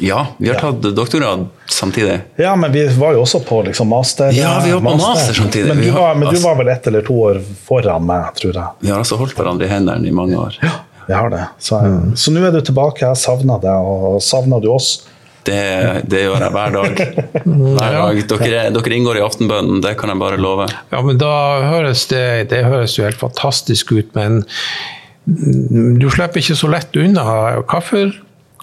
[0.00, 0.90] Ja, vi har tatt ja.
[0.90, 2.20] doktorgrad samtidig.
[2.36, 4.32] Ja, men vi var jo også på liksom master.
[4.32, 5.68] Ja, vi var på master, master samtidig.
[5.68, 8.66] Men, du var, men du var, vel ett eller to år foran meg, tror jeg.
[8.80, 10.58] Vi har altså holdt hverandre i hendene i mange år.
[10.62, 10.74] Ja,
[11.06, 11.44] vi har det.
[11.58, 12.16] Så, mm.
[12.16, 13.06] så nå er du tilbake.
[13.06, 14.92] Jeg savna deg, og savna du oss?
[15.46, 17.00] Det, det, gjør jeg hver dag.
[17.78, 18.18] Hver dag.
[18.28, 20.66] Dere, dere, inngår i aftenbønnen, det kan jeg bare love.
[20.92, 21.32] Ja, men da
[21.64, 24.42] høres det, det høres jo helt fantastisk ut, men
[25.28, 27.24] du slipper ikke så lett unna.
[27.68, 28.12] Hvorfor,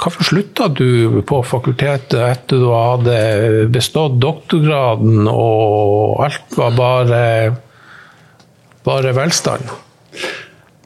[0.01, 3.17] hvorfor slutta du på fakultetet etter du hadde
[3.73, 7.25] bestått doktorgraden og alt var bare,
[8.88, 9.73] bare velstand?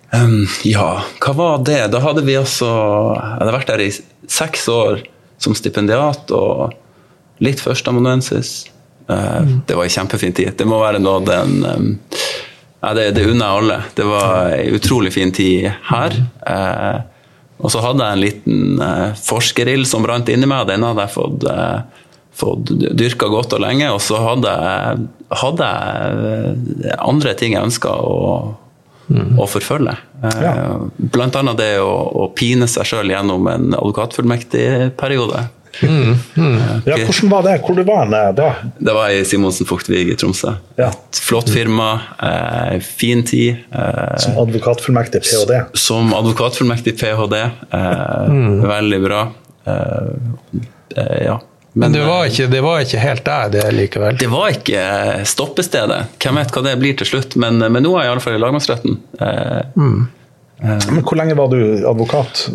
[0.10, 1.84] Um, ja, hva var det?
[1.94, 3.92] Da hadde vi altså Jeg hadde vært der i
[4.26, 5.04] seks år
[5.40, 6.76] som stipendiat og
[7.44, 8.68] litt førsteamanuensis.
[9.10, 9.54] Uh, mm.
[9.68, 10.54] Det var en kjempefin tid.
[10.60, 11.64] Det må være noe den
[12.80, 13.78] ja, det, det unner jeg alle.
[13.96, 16.16] Det var en utrolig fin tid her.
[16.48, 17.02] Uh,
[17.60, 20.68] og så hadde jeg en liten uh, forskerild som brant inni meg.
[20.70, 23.90] Den hadde jeg fått, uh, fått dyrka godt og lenge.
[23.92, 25.08] Og så hadde jeg,
[25.42, 25.72] hadde
[26.86, 28.22] jeg andre ting jeg ønska å,
[29.12, 29.36] mm.
[29.36, 29.98] å, forfølge.
[30.20, 30.54] Ja.
[30.98, 34.68] Blant annet det å, å pine seg sjøl gjennom en advokatfullmektig
[35.00, 35.46] periode.
[35.82, 36.58] Mm, mm.
[36.86, 37.54] Ja, hvordan var det?
[37.64, 38.50] Hvor du var du da?
[38.78, 40.56] Det var i Simonsen Fuktvig i Tromsø.
[40.80, 40.90] Ja.
[40.90, 41.92] Et flott firma,
[42.26, 43.62] eh, fin tid.
[43.72, 45.62] Eh, som advokatfullmektig ph.d.?
[45.74, 47.44] Som advokatfullmektig ph.d.
[47.72, 48.68] Eh, mm.
[48.68, 49.22] Veldig bra.
[49.66, 50.10] Eh,
[50.96, 51.40] eh, ja.
[51.80, 54.18] Men det var, ikke, det var ikke helt der, det likevel?
[54.20, 54.82] Det var ikke
[55.30, 56.00] stoppestedet.
[56.20, 58.98] Hvem vet hva det blir til slutt, men, men nå er jeg iallfall i lagmannsretten.
[59.80, 60.02] Mm.
[60.60, 62.50] Men hvor lenge var du advokat?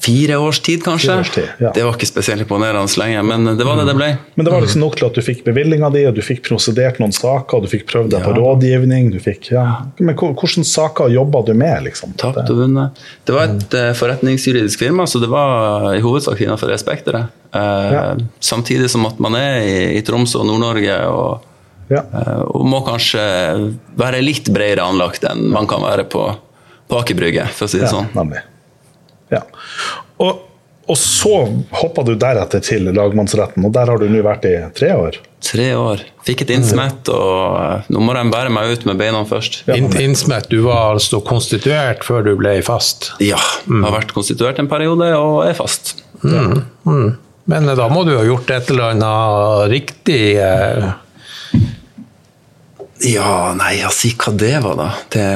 [0.00, 1.18] Fire års tid, kanskje.
[1.20, 1.72] Års tid, ja.
[1.74, 4.08] Det var ikke spesielt imponerende lenge, men det var det det ble.
[4.34, 7.00] Men det var liksom nok til at du fikk bevillinga di, og du fikk prosedert
[7.02, 8.26] noen saker, du fikk prøvd deg ja.
[8.26, 9.10] på rådgivning.
[9.20, 9.66] Fikk, ja.
[10.00, 11.84] Men hvilke saker jobba du med?
[11.88, 12.14] liksom?
[12.20, 13.04] Tapt og vunnet.
[13.28, 13.92] Det var et mm.
[14.00, 17.36] forretningsjuridisk firma, så det var i hovedsak innenfor det spekteret.
[17.54, 20.98] Uh, samtidig som at man er i, i Troms og Nord-Norge.
[21.10, 21.46] og
[21.90, 22.04] ja.
[22.14, 23.22] Uh, og må kanskje
[23.98, 26.22] være litt bredere anlagt enn man kan være på,
[26.88, 28.08] på Aker Brygge, for å si det ja, sånn.
[28.14, 28.44] Nemlig.
[29.30, 29.42] Ja.
[30.20, 30.42] Og,
[30.86, 31.34] og, så
[31.80, 35.20] hoppa du deretter til lagmannsretten, og der har du nå vært i tre år?
[35.44, 36.02] Tre år.
[36.26, 39.62] Fikk et innsmett, og nå må de bære meg ut med beina først.
[39.70, 39.78] Ja.
[39.78, 43.12] Innsmett, du var altså konstituert før du ble fast?
[43.24, 43.82] Ja, mm.
[43.86, 45.96] har vært konstituert en periode og er fast.
[46.20, 46.64] Mm.
[46.84, 47.10] Mm.
[47.50, 50.24] Men eh, da må du ha gjort et eller annet riktig?
[50.42, 50.90] Eh...
[53.08, 54.90] Ja, nei, si hva det var, da.
[55.08, 55.26] Det,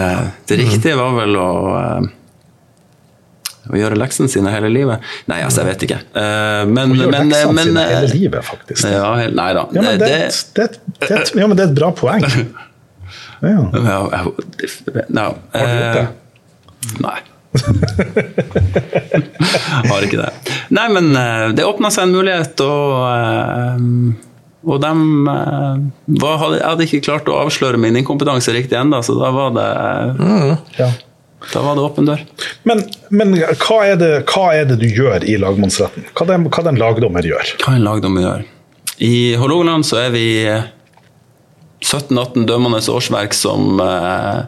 [0.51, 2.11] det riktige var vel å eh,
[3.71, 4.99] å gjøre leksene sine hele livet?
[5.31, 5.99] Nei, altså, jeg vet ikke.
[6.17, 8.81] Uh, men, å gjøre men, leksene men, sine hele livet, faktisk.
[8.91, 9.63] Ja, helt, nei da.
[9.77, 10.09] Ja, men det,
[10.57, 10.67] det,
[11.05, 12.25] det, ja, men det er et bra poeng.
[13.45, 13.61] Ja.
[13.77, 14.21] ja ja.
[15.53, 16.09] Har du gjort det?
[17.05, 17.21] Nei.
[19.91, 20.33] Har ikke det.
[20.73, 21.07] Nei, men
[21.53, 22.73] det åpna seg en mulighet, og
[24.65, 24.93] og de
[26.21, 29.53] var, hadde, jeg hadde ikke klart å avsløre min inkompetanse riktig ennå, så da var
[29.57, 29.67] det
[30.17, 30.89] mm, ja.
[31.53, 32.23] Da var det åpen dør.
[32.69, 36.09] Men, men hva, er det, hva, er det, du gjør i lagmannsretten?
[36.15, 37.55] Hva den, hva den lagdommer gjør?
[37.65, 38.45] Hva en lagdommer gjør?
[39.05, 40.27] I Hålogaland så er vi
[41.85, 44.45] 17-18 dømmende årsverk som eh,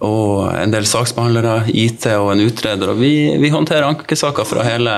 [0.00, 2.92] og en del saksbehandlere, IT og en utreder.
[2.94, 4.94] Og vi, vi håndterer ankesaker fra hele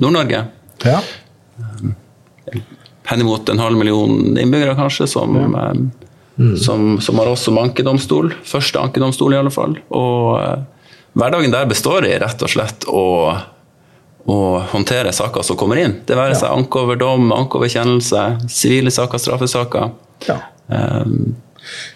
[0.00, 0.44] Nord-Norge.
[0.82, 0.98] Ja.
[3.10, 5.74] Henimot en halv million innbyggere, kanskje, som ja.
[6.40, 6.56] Eh, mm.
[6.56, 8.32] som, som, har oss som ankedomstol.
[8.44, 9.76] Første ankedomstol, i alle fall.
[9.92, 10.62] Og uh,
[11.20, 13.04] hverdagen der består i rett og slett å,
[14.24, 14.38] å
[14.72, 15.98] håndtere saker som kommer inn.
[16.08, 19.92] Det være seg anke over dom, anke over kjennelse, sivile saker, straffesaker.
[20.28, 20.40] Ja.
[20.72, 21.36] Um,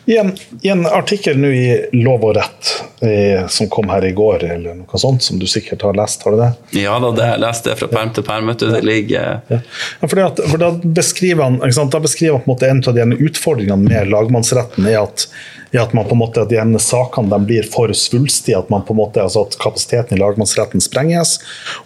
[0.07, 4.13] i en, I en, artikkel nå i Lov og rett eh, som kom her i
[4.17, 6.51] går, eller noe sånt, som du sikkert har lest, har du det?
[6.83, 8.53] Ja da, det, jeg leste det fra perm til perm.
[8.61, 9.59] Det ligger ja.
[10.03, 13.01] ja for, at, for, da beskriver han, da beskriver han på en måte en av
[13.01, 15.29] de utfordringene med lagmannsretten er at
[15.75, 18.85] i at man på en måte, at de sakene de blir for svulstige, at, man
[18.87, 21.41] på en måte, altså at kapasiteten i lagmannsretten sprenges,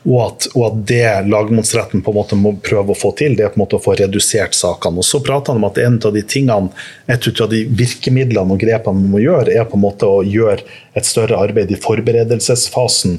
[0.05, 3.47] og at, og at, det lagmannsretten på en måte må prøve å få til, det
[3.47, 5.01] er på en måte å få redusert sakene.
[5.01, 6.69] Og Så prater han om at en av de tingene,
[7.09, 7.63] et av de
[8.09, 10.65] virkemidlene og grepene man må gjøre, er på en måte å gjøre
[10.97, 13.19] et større arbeid i forberedelsesfasen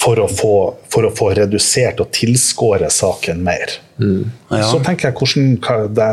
[0.00, 3.76] for å få, for å få redusert og tilskåre saken mer.
[3.98, 4.30] Mm.
[4.50, 4.64] Ja.
[4.70, 6.08] Så tenker jeg hvordan det,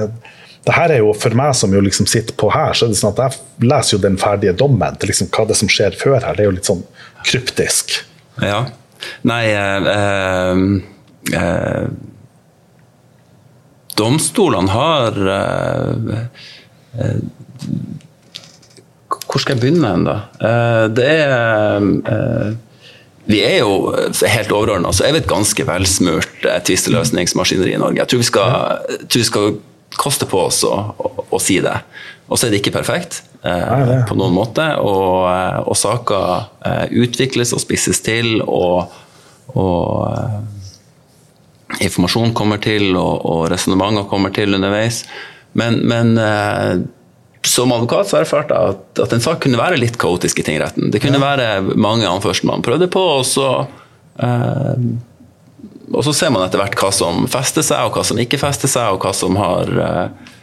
[0.68, 3.00] det her er jo For meg som jo liksom sitter på her, så er det
[3.00, 4.98] sånn at jeg leser jo den ferdige dommen.
[5.00, 6.84] til liksom Hva det som skjer før her, det er jo litt sånn
[7.24, 8.02] kryptisk.
[8.44, 8.66] Ja.
[9.24, 10.62] Nei eh, eh,
[11.40, 11.88] eh
[13.98, 16.20] Domstolene har eh,
[17.02, 17.16] eh,
[19.28, 20.18] Hvor skal jeg begynne hen, da?
[20.40, 22.58] Eh, det er
[23.28, 23.92] vi er jo
[24.24, 28.00] helt overordna, så er vi et ganske velsmurt tvisteløsningsmaskineri i Norge.
[28.00, 28.54] Jeg tror vi skal,
[29.04, 29.58] tror vi skal
[30.00, 31.76] koste på oss å, å, å, si det.
[32.28, 34.70] Og så er det ikke perfekt eh, på noen måte.
[34.80, 38.96] Og, eh, og saker eh, utvikles og spisses til, og,
[39.60, 45.04] og eh, informasjon kommer til, og, og resonnementer kommer til underveis.
[45.58, 46.78] Men, men eh,
[47.50, 50.48] som advokat så har jeg erfart at, at, en sak kunne være litt kaotisk i
[50.48, 50.92] tingretten.
[50.94, 51.26] Det kunne ja.
[51.26, 53.50] være mange anførsler man prøvde på, og så
[54.22, 54.90] eh,
[55.94, 58.72] og så ser man etter hvert hva som fester seg, og hva som ikke fester
[58.72, 60.34] seg, og hva som har eh,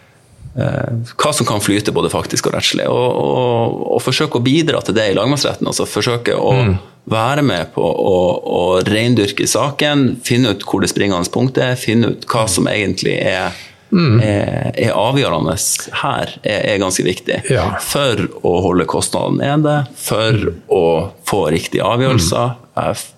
[0.56, 2.86] eh, hva som kan flyte både faktisk og rettslig.
[2.88, 5.68] Og, og, og forsøke å bidra til det i lagmannsretten.
[5.68, 6.72] altså Forsøke å mm.
[7.12, 12.14] være med på å, å reindyrke saken, finne ut hvor det springende punktet er, finne
[12.14, 13.52] ut hva som egentlig er,
[13.90, 14.20] mm.
[14.24, 15.56] er, er avgjørende
[16.02, 17.40] her, er, er ganske viktig.
[17.52, 17.66] Ja.
[17.84, 20.62] For å holde kostnadene nede, for mm.
[20.72, 20.86] å
[21.28, 22.56] få riktige avgjørelser.
[22.78, 23.10] Mm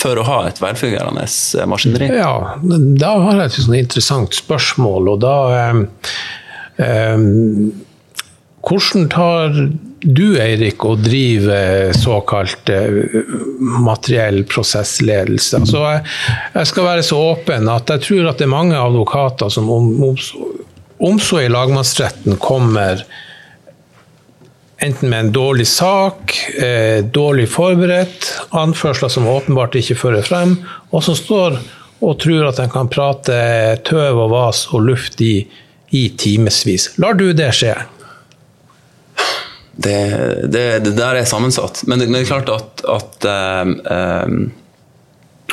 [0.00, 2.10] for å ha et velfungerende eh, maskineri?
[2.20, 5.14] Ja, da har jeg et sånn interessant spørsmål.
[5.14, 5.80] og da eh,
[6.86, 7.24] eh,
[8.60, 9.56] Hvordan tar
[10.00, 13.24] du, Eirik, å drive såkalt eh,
[13.60, 15.60] materiell prosessledelse?
[15.60, 15.82] Altså,
[16.54, 19.90] jeg, skal være så åpen at jeg tror at det er mange advokater som om,
[20.08, 20.14] om,
[21.10, 23.04] om så i lagmannsretten kommer
[24.80, 30.56] enten med en dårlig sak, eh, dårlig forberedt, anførsler som åpenbart ikke fører frem,
[30.90, 31.60] og som står
[32.00, 33.40] og tror at de kan prate
[33.84, 35.42] tøv og vas og luft i,
[35.92, 36.94] i timevis.
[36.96, 37.76] Lar du det skje?
[39.82, 41.82] Det, det, det, der er sammensatt.
[41.86, 43.28] Men det, det er klart at, at
[44.28, 44.50] um,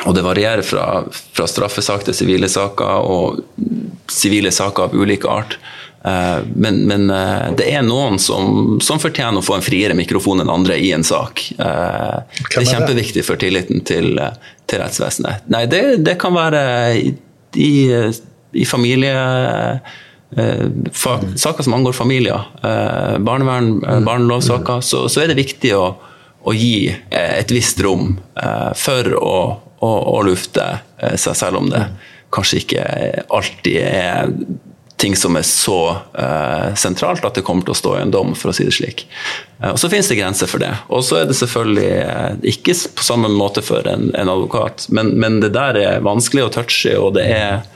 [0.04, 3.40] Og det varierer fra, fra straffesak til sivile saker, og
[4.12, 5.56] sivile saker av ulik art.
[6.04, 10.44] Uh, men, men uh, det er noen som, som, fortjener å få en friere mikrofon
[10.44, 11.42] enn andre i en sak.
[11.58, 12.20] Uh,
[12.52, 14.20] det er kjempeviktig for tilliten til,
[14.68, 15.48] til rettsvesenet.
[15.50, 16.62] Nei, det, det kan være
[17.00, 17.14] i,
[17.56, 17.72] i,
[18.60, 19.96] i familie Eh,
[20.28, 24.04] saker som angår familier, eh, barnevern, eh, mm.
[24.04, 25.86] barnelovsaker, så, så, er det viktig å,
[26.44, 28.18] å gi et visst rom
[28.76, 29.38] for å,
[29.80, 30.66] å, å, lufte
[31.16, 31.82] seg, selv om det
[32.34, 32.84] kanskje ikke
[33.34, 34.32] alltid er
[34.98, 38.34] ting som er så uh, sentralt at det kommer til å stå i en dom,
[38.38, 39.04] for å si det slik.
[39.60, 40.72] Uh, og Så finnes det grenser for det.
[40.90, 45.14] Og så er det selvfølgelig uh, ikke på samme måte for en, en advokat, men,
[45.22, 47.66] men, det der er vanskelig å touche, og det er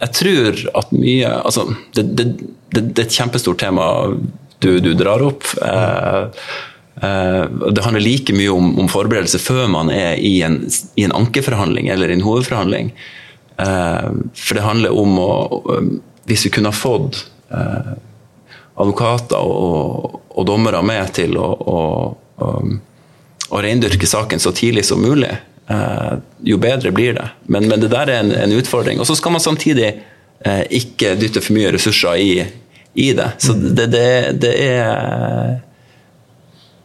[0.00, 2.26] jeg tror at mye altså, det, det,
[2.72, 3.86] det, det, er et kjempestort tema
[4.60, 5.44] du, du drar opp.
[5.64, 6.22] Eh,
[7.04, 10.62] eh, det handler like mye om, om, forberedelse før man er i en,
[10.96, 12.92] i en ankeforhandling eller i en hovedforhandling.
[13.60, 15.32] Eh, for det handler om å
[16.30, 17.92] Hvis vi kunne ha fått eh,
[18.80, 21.80] advokater og, og, dommere med til å, å,
[22.40, 22.50] å,
[23.50, 25.32] å reindyrke saken så tidlig som mulig,
[26.42, 27.28] jo bedre blir det.
[27.46, 29.00] Men, men, det der er en, en utfordring.
[29.00, 29.90] Og så skal man samtidig
[30.46, 32.30] eh, ikke dytte for mye ressurser i,
[32.94, 33.28] i det.
[33.38, 33.66] Så mm.
[33.78, 34.06] det, det,
[34.42, 35.60] det er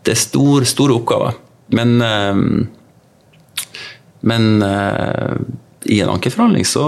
[0.05, 1.37] det er stor, store oppgaver.
[1.73, 2.35] Men, eh,
[4.21, 4.63] men
[5.85, 6.85] i en ankeforhandling så,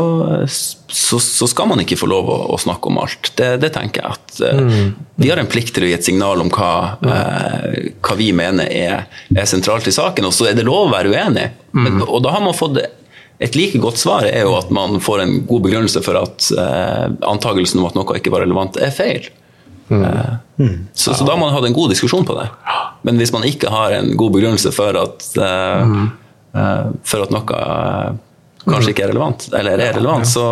[0.87, 3.31] så, så, skal man ikke få lov å, å snakke om alt.
[3.37, 4.87] Det, det tenker jeg at uh, mm.
[5.21, 6.71] Vi har en plikt til å gi et signal om hva,
[7.05, 7.67] uh,
[8.01, 9.05] hva vi mener er,
[9.35, 11.47] er, sentralt i saken, og så er det lov å være uenig.
[11.73, 11.83] Mm.
[11.83, 12.81] Men, og da har man fått
[13.37, 17.05] et like godt svar er jo at man får en god begrunnelse for at uh,
[17.29, 19.29] antakelsen om at noe ikke var relevant, er feil.
[19.87, 20.03] Mm.
[20.59, 20.79] Mm.
[20.91, 22.49] så, så, da har man hatt en god diskusjon på det.
[23.05, 27.59] Men hvis man ikke har en god begrunnelse for at, uh, for at noe
[28.67, 30.45] kanskje ikke er relevant, eller er relevant, så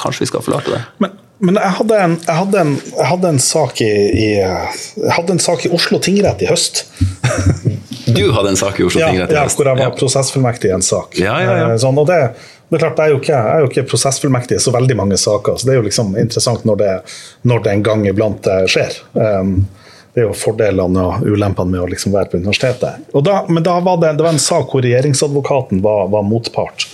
[0.00, 0.82] kanskje vi skal forlate det.
[1.02, 5.14] Men, men jeg, hadde en, jeg, hadde en, jeg, hadde en, sak i, i, jeg
[5.18, 6.84] hadde en sak i Oslo tingrett i høst.
[8.16, 9.56] du hadde en sak i Oslo tingrett i høst?
[9.56, 9.94] Ja, hvor jeg var ja.
[10.00, 11.18] prosessfullmektig i en sak.
[11.20, 12.20] Ja, ja, eh, sånn, og det,
[12.70, 14.98] det er klart, jeg er, jo ikke, jeg er jo ikke prosessfullmektig i så veldig
[15.02, 16.92] mange saker, så det er jo liksom interessant når det,
[17.50, 19.02] når det en gang iblant eh, skjer.
[19.18, 19.58] Um,
[20.16, 23.10] det er jo fordelene og ulempene med å liksom være på universitetet.
[23.12, 26.86] Da, men da var det, det var en sak hvor regjeringsadvokaten var, var motpart.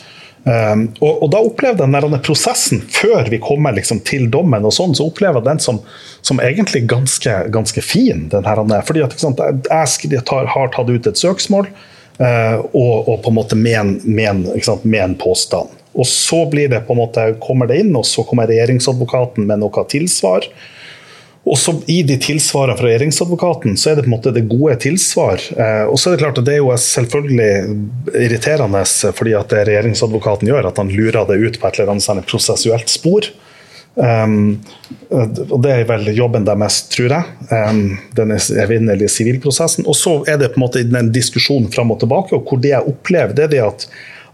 [0.45, 4.75] Um, og, og, da opplevde jeg denne prosessen, før vi kommer liksom til dommen, og
[4.75, 5.79] sånn, så opplever jeg den som,
[6.27, 8.27] som egentlig ganske, ganske fin.
[8.33, 8.49] Den
[8.89, 11.71] fordi at, sant, jeg tar, har tatt ut et søksmål,
[12.19, 15.79] uh, og, og, på en måte med en, med, en, sant, med en, påstand.
[15.93, 19.63] Og så blir det på en måte, kommer det inn, og så kommer regjeringsadvokaten med
[19.63, 20.49] noe tilsvar.
[21.43, 24.77] Og så I de tilsvarene fra regjeringsadvokaten så er det på en måte det gode
[24.85, 25.43] tilsvar.
[25.57, 27.53] Eh, og så er Det klart at det er jo selvfølgelig
[28.15, 28.85] irriterende
[29.17, 32.93] fordi at det regjeringsadvokaten gjør, at han lurer det ut på et eller annet prosessuelt
[32.93, 33.27] spor.
[33.95, 34.63] Um,
[35.11, 37.51] og Det er vel jobben deres, tror jeg.
[37.51, 39.85] Um, den evinnelige sivilprosessen.
[39.87, 42.73] Og så er det på en måte en diskusjon fram og tilbake, og hvor det
[42.73, 43.87] jeg opplever, det er det at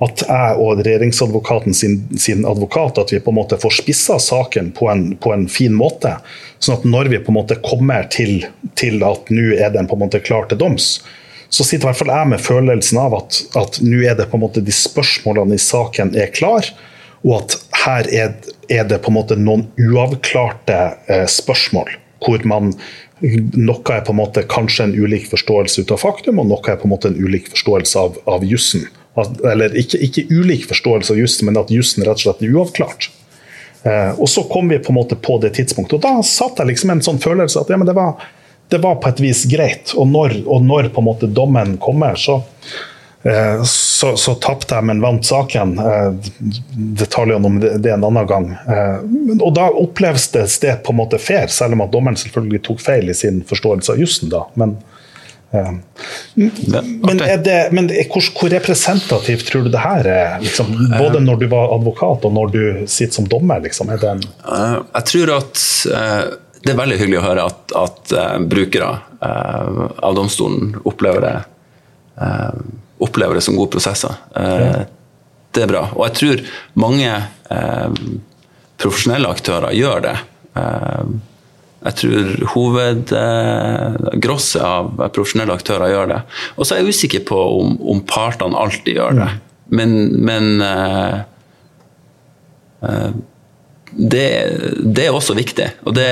[0.04, 4.70] at jeg og regjeringsadvokaten sin, sin, advokat at vi på en måte får spissa saken
[4.76, 6.14] på en, på en, fin måte.
[6.62, 8.46] Sånn at når vi på en måte kommer til,
[8.78, 11.00] til at nå er den på en måte klar til doms,
[11.48, 14.38] så sitter i hvert fall jeg med følelsen av at, at nå er det på
[14.38, 16.68] en måte de spørsmålene i saken er klar,
[17.26, 18.37] og at her er,
[18.70, 20.78] er det på en måte noen uavklarte
[21.11, 21.90] eh, spørsmål.
[22.22, 22.70] Hvor man
[23.20, 26.78] noe er på en måte kanskje en ulik forståelse ut av faktum, og noe er
[26.78, 28.87] på en måte en ulik forståelse av, av jussen.
[29.52, 33.11] Eller ikke, ikke ulik forståelse av jussen, men at jussen rett og slett er uavklart.
[33.83, 36.72] Eh, og så kom vi på en måte på det tidspunktet, og da satt jeg
[36.72, 38.18] liksom en sånn følelse at ja, men det var,
[38.72, 39.94] det var på et vis greit.
[39.96, 42.40] Og når, og når på en måte dommen kommer, så,
[43.22, 45.76] eh, så, så tapte jeg, men vant saken.
[45.78, 46.28] Eh,
[47.00, 48.50] detaljene om det, det en annen gang.
[49.38, 53.12] Og da oppleves det på en måte fair, selv om at dommeren selvfølgelig tok feil
[53.12, 54.33] i sin forståelse av jussen.
[54.35, 54.79] da, men
[56.35, 60.35] men, er det, men hvor, hvor, representativt tror du det her er?
[60.42, 63.63] Liksom, både når du var advokat og når du sitter som dommer?
[63.65, 64.21] Liksom, en...
[64.27, 65.63] Eh, jeg tror at
[65.94, 66.25] uh,
[66.65, 71.33] det er veldig hyggelig å høre at, at uh, brukere av domstolen opplever det,
[73.03, 74.13] opplever det som gode prosesser.
[74.31, 75.81] Det er bra.
[75.96, 76.42] Og jeg tror
[76.79, 77.17] mange
[78.79, 80.15] profesjonelle aktører gjør det.
[81.79, 86.16] Jeg tror hovedgrosset eh, av profesjonelle aktører gjør det.
[86.58, 89.29] Og så er jeg usikker på om, om partene alltid gjør det.
[89.79, 89.90] men,
[90.26, 91.16] men uh,
[92.83, 93.10] uh,
[93.92, 94.26] det,
[94.83, 95.68] det, er også viktig.
[95.87, 96.10] Og det,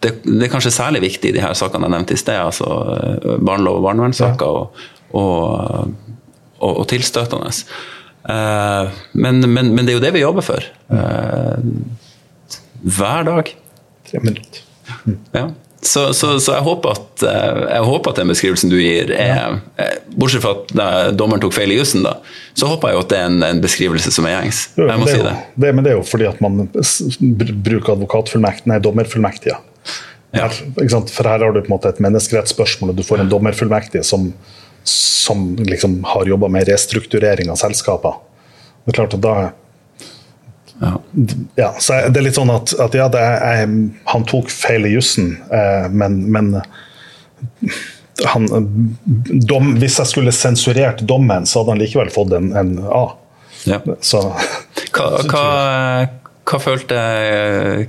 [0.00, 2.66] det, det, er kanskje særlig viktig i de her sakene jeg nevnte i sted, altså
[3.36, 4.64] barnelov- og barnevernssaker og,
[5.12, 5.28] og,
[6.56, 7.50] og, og, tilstøtende.
[8.24, 10.60] Uh, men, men, men, det er jo det vi jobber for.
[12.80, 13.44] hver dag.
[14.08, 14.69] Tre minutter.
[15.34, 15.50] Ja.
[15.82, 19.54] Så, så, så jeg, håper at, eh, jeg, håper at, den beskrivelsen du gir, er
[19.80, 22.18] eh, Bortsett fra at dommeren tok feil i jussen, da,
[22.52, 24.60] så håper jeg jo at det er en, en beskrivelse som er gjengs.
[24.76, 25.34] Jeg må det si det.
[25.56, 25.72] det.
[25.72, 29.56] Men det er jo fordi at man bruker advokatfullmekt, nei, dommerfullmektige.
[30.36, 30.46] Ja.
[30.50, 34.28] For her har du på en måte et menneskerettsspørsmål, og du får en dommerfullmektig som,
[34.84, 38.20] som liksom har jobba med restrukturering av selskaper.
[38.84, 39.34] Det er klart at da
[40.80, 40.92] ja.
[41.60, 41.70] ja.
[41.78, 43.64] så det er litt sånn at, at ja, er,
[44.12, 46.54] han tok feil i jussen, eh, men, men
[48.26, 48.48] han,
[49.48, 53.04] dom, hvis jeg skulle sensurert dommen, så hadde han likevel fått en, en A.
[53.68, 53.80] Ja.
[54.00, 54.22] Så,
[54.96, 55.44] hva, hva,
[56.50, 56.98] hva følte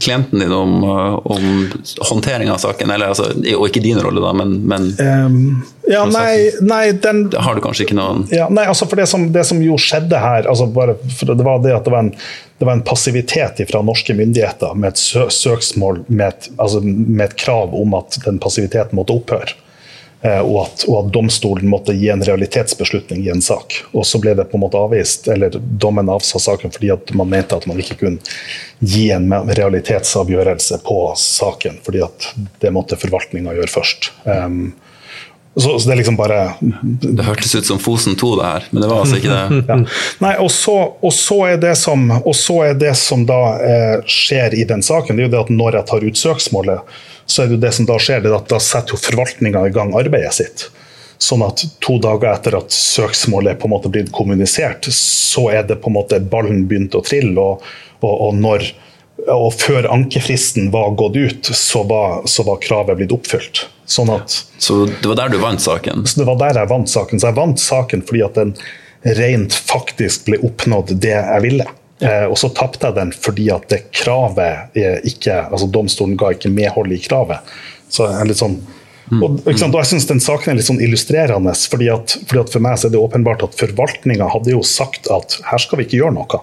[0.01, 1.45] klienten din om, om
[2.09, 2.91] håndtering av saken?
[2.93, 5.39] Eller, altså, og ikke din rolle, da, men, men um,
[5.89, 9.25] ja, nei, nei, den Har du kanskje ikke noen ja, Nei, altså for det som,
[9.33, 12.13] det som jo skjedde her, altså det var det at det var, en,
[12.61, 17.37] det var en passivitet fra norske myndigheter med et søksmål med et, altså med et
[17.41, 19.57] krav om at den passiviteten måtte opphøre.
[20.21, 23.79] Eh, og at, og at, domstolen måtte gi en realitetsbeslutning i en sak.
[23.91, 27.31] Og så ble det på en måte avvist, eller dommen avsa saken fordi at man
[27.31, 28.21] mente at man ikke kunne
[28.79, 34.11] gi en realitetsavgjørelse på saken, fordi at det måtte forvaltninga gjøre først.
[34.25, 34.71] Um,
[35.55, 38.81] så, så, det er liksom bare Det hørtes ut som Fosen 2, det her, men
[38.81, 39.63] det var altså ikke det.
[39.73, 39.77] ja.
[40.23, 44.67] Nei, og så, og så, er det som, er det som da eh, skjer i
[44.69, 47.01] den saken, det er jo det at når jeg tar ut søksmålet,
[47.31, 49.73] så er det jo det som da skjer, det at da setter jo forvaltninga i
[49.75, 50.67] gang arbeidet sitt.
[51.21, 55.67] Sånn at to dager etter at søksmålet er på en måte blitt kommunisert, så er
[55.69, 57.37] det på en måte ballen begynt å trille.
[57.39, 57.67] og,
[58.01, 58.71] og, og når
[59.29, 63.67] og før ankefristen var gått ut, så var, så var kravet blitt oppfylt.
[63.85, 66.07] Sånn at, så det var der du vant saken?
[66.07, 67.21] Så det var der jeg vant saken.
[67.21, 68.55] Så jeg vant saken fordi at den
[69.17, 71.67] rent faktisk ble oppnådd det jeg ville.
[72.01, 76.51] Eh, og så tapte jeg den fordi at det kravet ikke altså Domstolen ga ikke
[76.53, 77.51] medhold i kravet.
[77.91, 78.61] Så jeg litt sånn
[79.11, 82.63] og, og jeg synes den saken er litt sånn illustrerende, fordi at, fordi at for
[82.63, 85.99] meg så er det åpenbart at forvaltninga hadde jo sagt at her skal vi ikke
[85.99, 86.39] gjøre noe.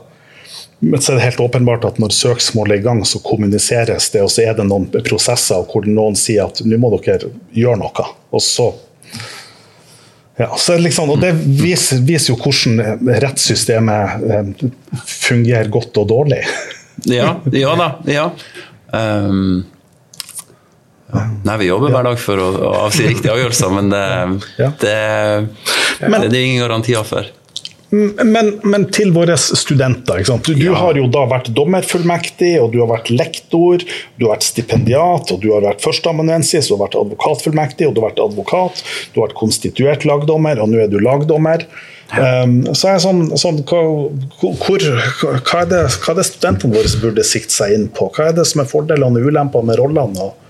[0.84, 4.20] Men så er det helt åpenbart at når søksmålet er i gang, så kommuniseres det,
[4.22, 8.06] og så er det noen prosesser hvor noen sier at nå må dere gjøre noe.
[8.36, 8.68] Og så
[10.38, 14.68] ja, så liksom, og Det viser, viser, jo hvordan rettssystemet eh,
[15.02, 16.44] fungerer godt og dårlig.
[17.10, 17.88] ja, ja da.
[18.06, 18.28] Ja.
[18.94, 19.66] Um,
[21.42, 24.04] nei, vi jobber hver dag for å, å avsi riktige avgjørelser, men det,
[24.84, 24.94] det,
[25.98, 27.28] det, det er ingen garantier for.
[27.90, 30.20] Men, men, til våre studenter.
[30.44, 30.74] Du, du ja.
[30.76, 33.84] har jo da vært dommerfullmektig, og du har vært lektor,
[34.18, 38.02] du har vært stipendiat, og du har vært førsteamanuensis, du har vært advokatfullmektig, og du
[38.02, 38.82] har vært advokat,
[39.14, 41.64] du har vært konstituert lagdommer, og nå er du lagdommer.
[42.12, 42.44] Ja.
[42.44, 43.80] Um, så er sånn, sånn hva,
[44.40, 48.08] hvor, hva, er det, hva er det studentene våre burde sikte seg inn på?
[48.16, 50.28] Hva er det som er fordelene og ulempene med rollene?
[50.28, 50.47] Og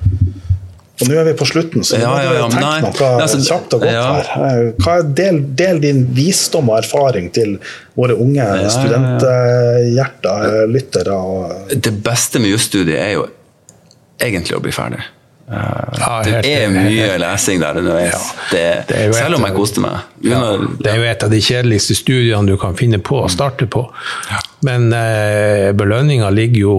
[0.98, 3.76] og nå er vi på slutten, så ja, ja, ja, tenk nei, noe altså, kjapt
[3.76, 4.06] og godt ja.
[4.32, 4.70] her.
[4.82, 7.54] Hva er del, del, din visdom og erfaring til
[7.98, 11.20] våre unge ja, studenthjerter, lyttere.
[11.74, 13.28] Det beste med jusstudiet er jo
[14.18, 15.04] egentlig å bli ferdig.
[15.48, 18.26] Ja, det er mye lesing der underveis.
[18.50, 18.66] Det,
[19.16, 20.10] selv om jeg koste meg.
[20.20, 23.86] det er jo et av de kjedeligste studiene du kan finne på å starte på.
[24.66, 26.76] Men eh, belønninga ligger jo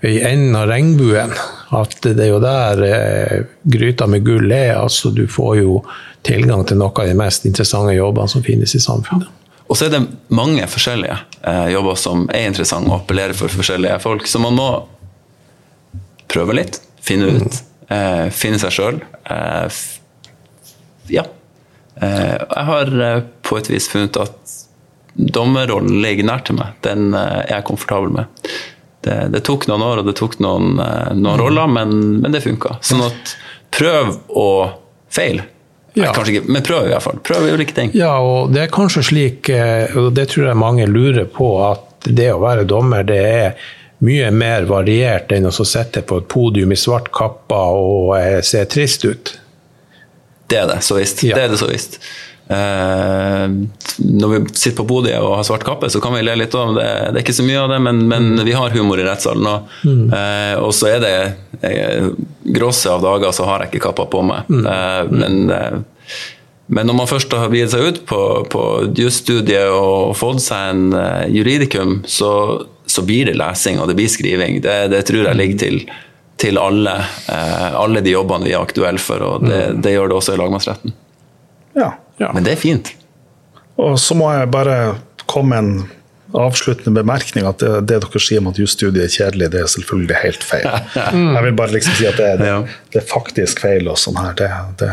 [0.00, 1.34] i enden av regnbuen.
[1.76, 4.78] At det er jo der eh, gryta med gull er.
[4.78, 5.82] altså Du får jo
[6.26, 9.28] tilgang til noen av de mest interessante jobbene som finnes i samfunnet.
[9.68, 13.98] Og så er det mange forskjellige eh, jobber som er interessante og appellerer for forskjellige
[14.00, 14.24] folk.
[14.26, 14.68] Så man må
[16.28, 17.90] prøve litt, finne ut, mm.
[17.92, 19.02] eh, finne seg sjøl.
[19.28, 19.82] Eh,
[21.12, 21.26] ja.
[22.00, 24.56] Eh, jeg har eh, på et vis funnet at
[25.18, 26.78] dommerrollen ligger nær til meg.
[26.86, 28.48] Den er jeg komfortabel med.
[29.04, 31.42] Det, det tok noen år, og det tok noen, eh, noen mm.
[31.42, 32.78] roller, men, men det funka.
[32.84, 33.34] Sånn at
[33.74, 34.78] prøv og
[35.12, 35.42] feil.
[35.98, 36.12] Ja.
[36.12, 37.18] Ikke, men prøv i hvert fall.
[37.26, 37.90] Prøv ulike ting.
[37.98, 42.08] Ja, og det er kanskje slik, eh, og det tror jeg mange lurer på, at
[42.08, 43.68] det å være dommer, det er
[44.06, 48.62] mye mer variert enn å sitte på et podium i svart kappe og eh, se
[48.70, 49.34] trist ut.
[50.48, 51.24] Det er det, så visst.
[51.26, 51.36] Ja.
[51.36, 51.98] Det er det så visst.
[52.48, 53.48] Eh,
[53.98, 56.72] når vi sitter på podiet og har svart kappe, så kan vi le litt av
[56.78, 56.88] det.
[57.12, 58.44] Det er ikke så mye av det, men, men mm.
[58.46, 59.50] vi har humor i rettssalen.
[59.50, 60.06] Og, mm.
[60.16, 61.12] eh, og så er det
[61.68, 62.08] eh,
[62.56, 64.48] gråse av dager, så har jeg ikke kappa på meg.
[64.48, 64.66] Mm.
[64.72, 65.78] Eh, men eh,
[66.68, 68.18] men når man først har viet seg ut på,
[68.52, 72.32] på jusstudiet og fått seg en uh, juridikum, så,
[72.84, 74.58] så, blir det lesing og det blir skriving.
[74.60, 75.78] Det, det tror jeg ligger til,
[76.36, 76.92] til alle,
[77.32, 79.80] alle, de jobbene vi er aktuelle for, og det, mm.
[79.80, 80.94] det gjør det også i lagmannsretten.
[81.80, 81.88] Ja.
[82.18, 82.32] Ja.
[82.34, 82.92] Men det er fint.
[83.78, 84.78] Og så må jeg bare
[85.30, 85.88] komme med en
[86.36, 90.18] avsluttende bemerkning at det, det dere sier om at jusstudiet er kjedelig, det er selvfølgelig
[90.22, 90.66] helt feil.
[91.36, 92.52] Jeg vil bare liksom si at det, det,
[92.92, 94.36] det er faktisk feil og sånn her.
[94.36, 94.90] Det,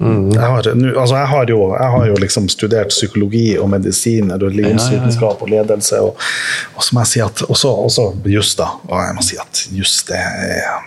[0.00, 0.30] Mm.
[0.32, 0.64] Jeg, har,
[0.96, 5.98] altså jeg, har, jo, jeg har jo liksom studert psykologi og medisin, religionsvitenskap og ledelse.
[6.00, 6.16] Og,
[6.74, 8.70] og så må jeg si at også, også just da.
[8.88, 10.86] Og jeg må si at juss, det er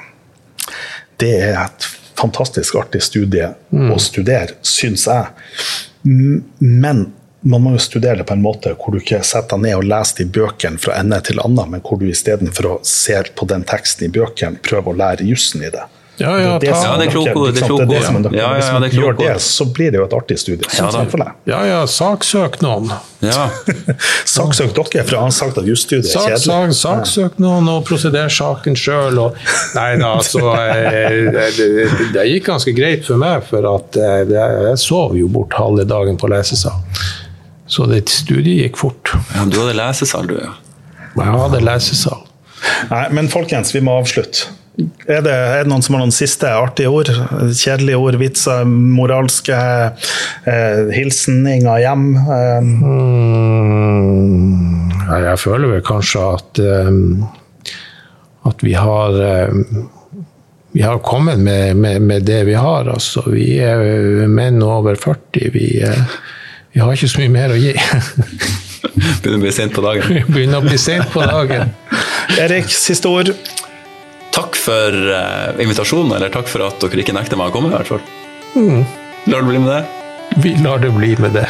[1.22, 1.86] Det er et
[2.18, 3.92] fantastisk artig studie mm.
[3.94, 5.30] å studere, syns jeg.
[6.04, 7.06] Men
[7.44, 9.88] man må jo studere det på en måte hvor du ikke setter deg ned og
[9.90, 13.66] leser de bøkene fra ende til annen, men hvor du istedenfor å se på den
[13.68, 15.84] teksten i bøkene, prøver å lære jussen i det.
[16.18, 17.48] Ja, ja, det, er det, er kloke ord.
[17.48, 18.36] Det det, kloke ord.
[18.38, 20.68] Ja, Hvis man gjør det, så blir det jo et artig studie.
[21.50, 22.92] Ja, ja, saksøk noen.
[23.24, 23.48] Ja.
[24.36, 29.18] saksøk dere, fra jeg av jusstudiet Sak, sak, Saksøk noen og proseder saken sjøl.
[29.74, 30.44] Nei da, altså
[31.34, 31.68] det, det,
[32.14, 36.20] det, gikk ganske greit for meg, for at eh, jeg sov jo bort halve dagen
[36.22, 36.78] på lesesal.
[37.66, 39.16] Så det studiet gikk fort.
[39.34, 40.54] Ja, du hadde lesesal, du, ja.
[41.18, 42.28] Jeg hadde lesesal.
[42.92, 44.54] Nei, men folkens, vi må avslutte.
[44.74, 47.10] Er det, er det, noen som har noen siste artige ord?
[47.54, 52.08] Kjedelige ord, vitser, moralske eh, hilseninger hjem?
[52.18, 52.72] Eh.
[53.84, 54.90] Mm,
[55.28, 56.90] jeg føler vel kanskje at, eh,
[58.50, 59.10] at vi har
[59.54, 59.90] um,
[60.74, 62.90] vi har kommet med, med, med, det vi har.
[62.90, 65.52] Altså, vi er menn over 40.
[65.54, 66.18] Vi, uh,
[66.74, 67.76] vi har ikke så mye mer å gi.
[69.22, 70.18] Begynner å bli sent på dagen.
[70.34, 71.70] Begynner å bli sent på dagen.
[72.42, 73.30] Erik, siste ord?
[74.34, 77.78] Takk for uh, invitasjonen, eller takk for at dere ikke nekter meg å komme, i
[77.78, 78.04] hvert fall.
[78.58, 78.82] Mm.
[79.30, 79.84] Lar det bli med det?
[80.44, 81.48] Vi lar det bli med det.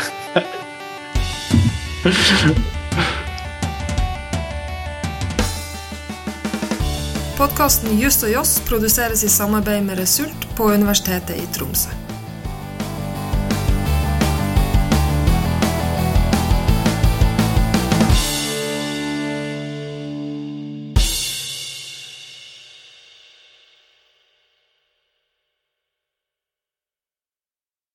[7.40, 12.03] Podkasten Just og Joss produseres i samarbeid med Result på Universitetet i Tromsø.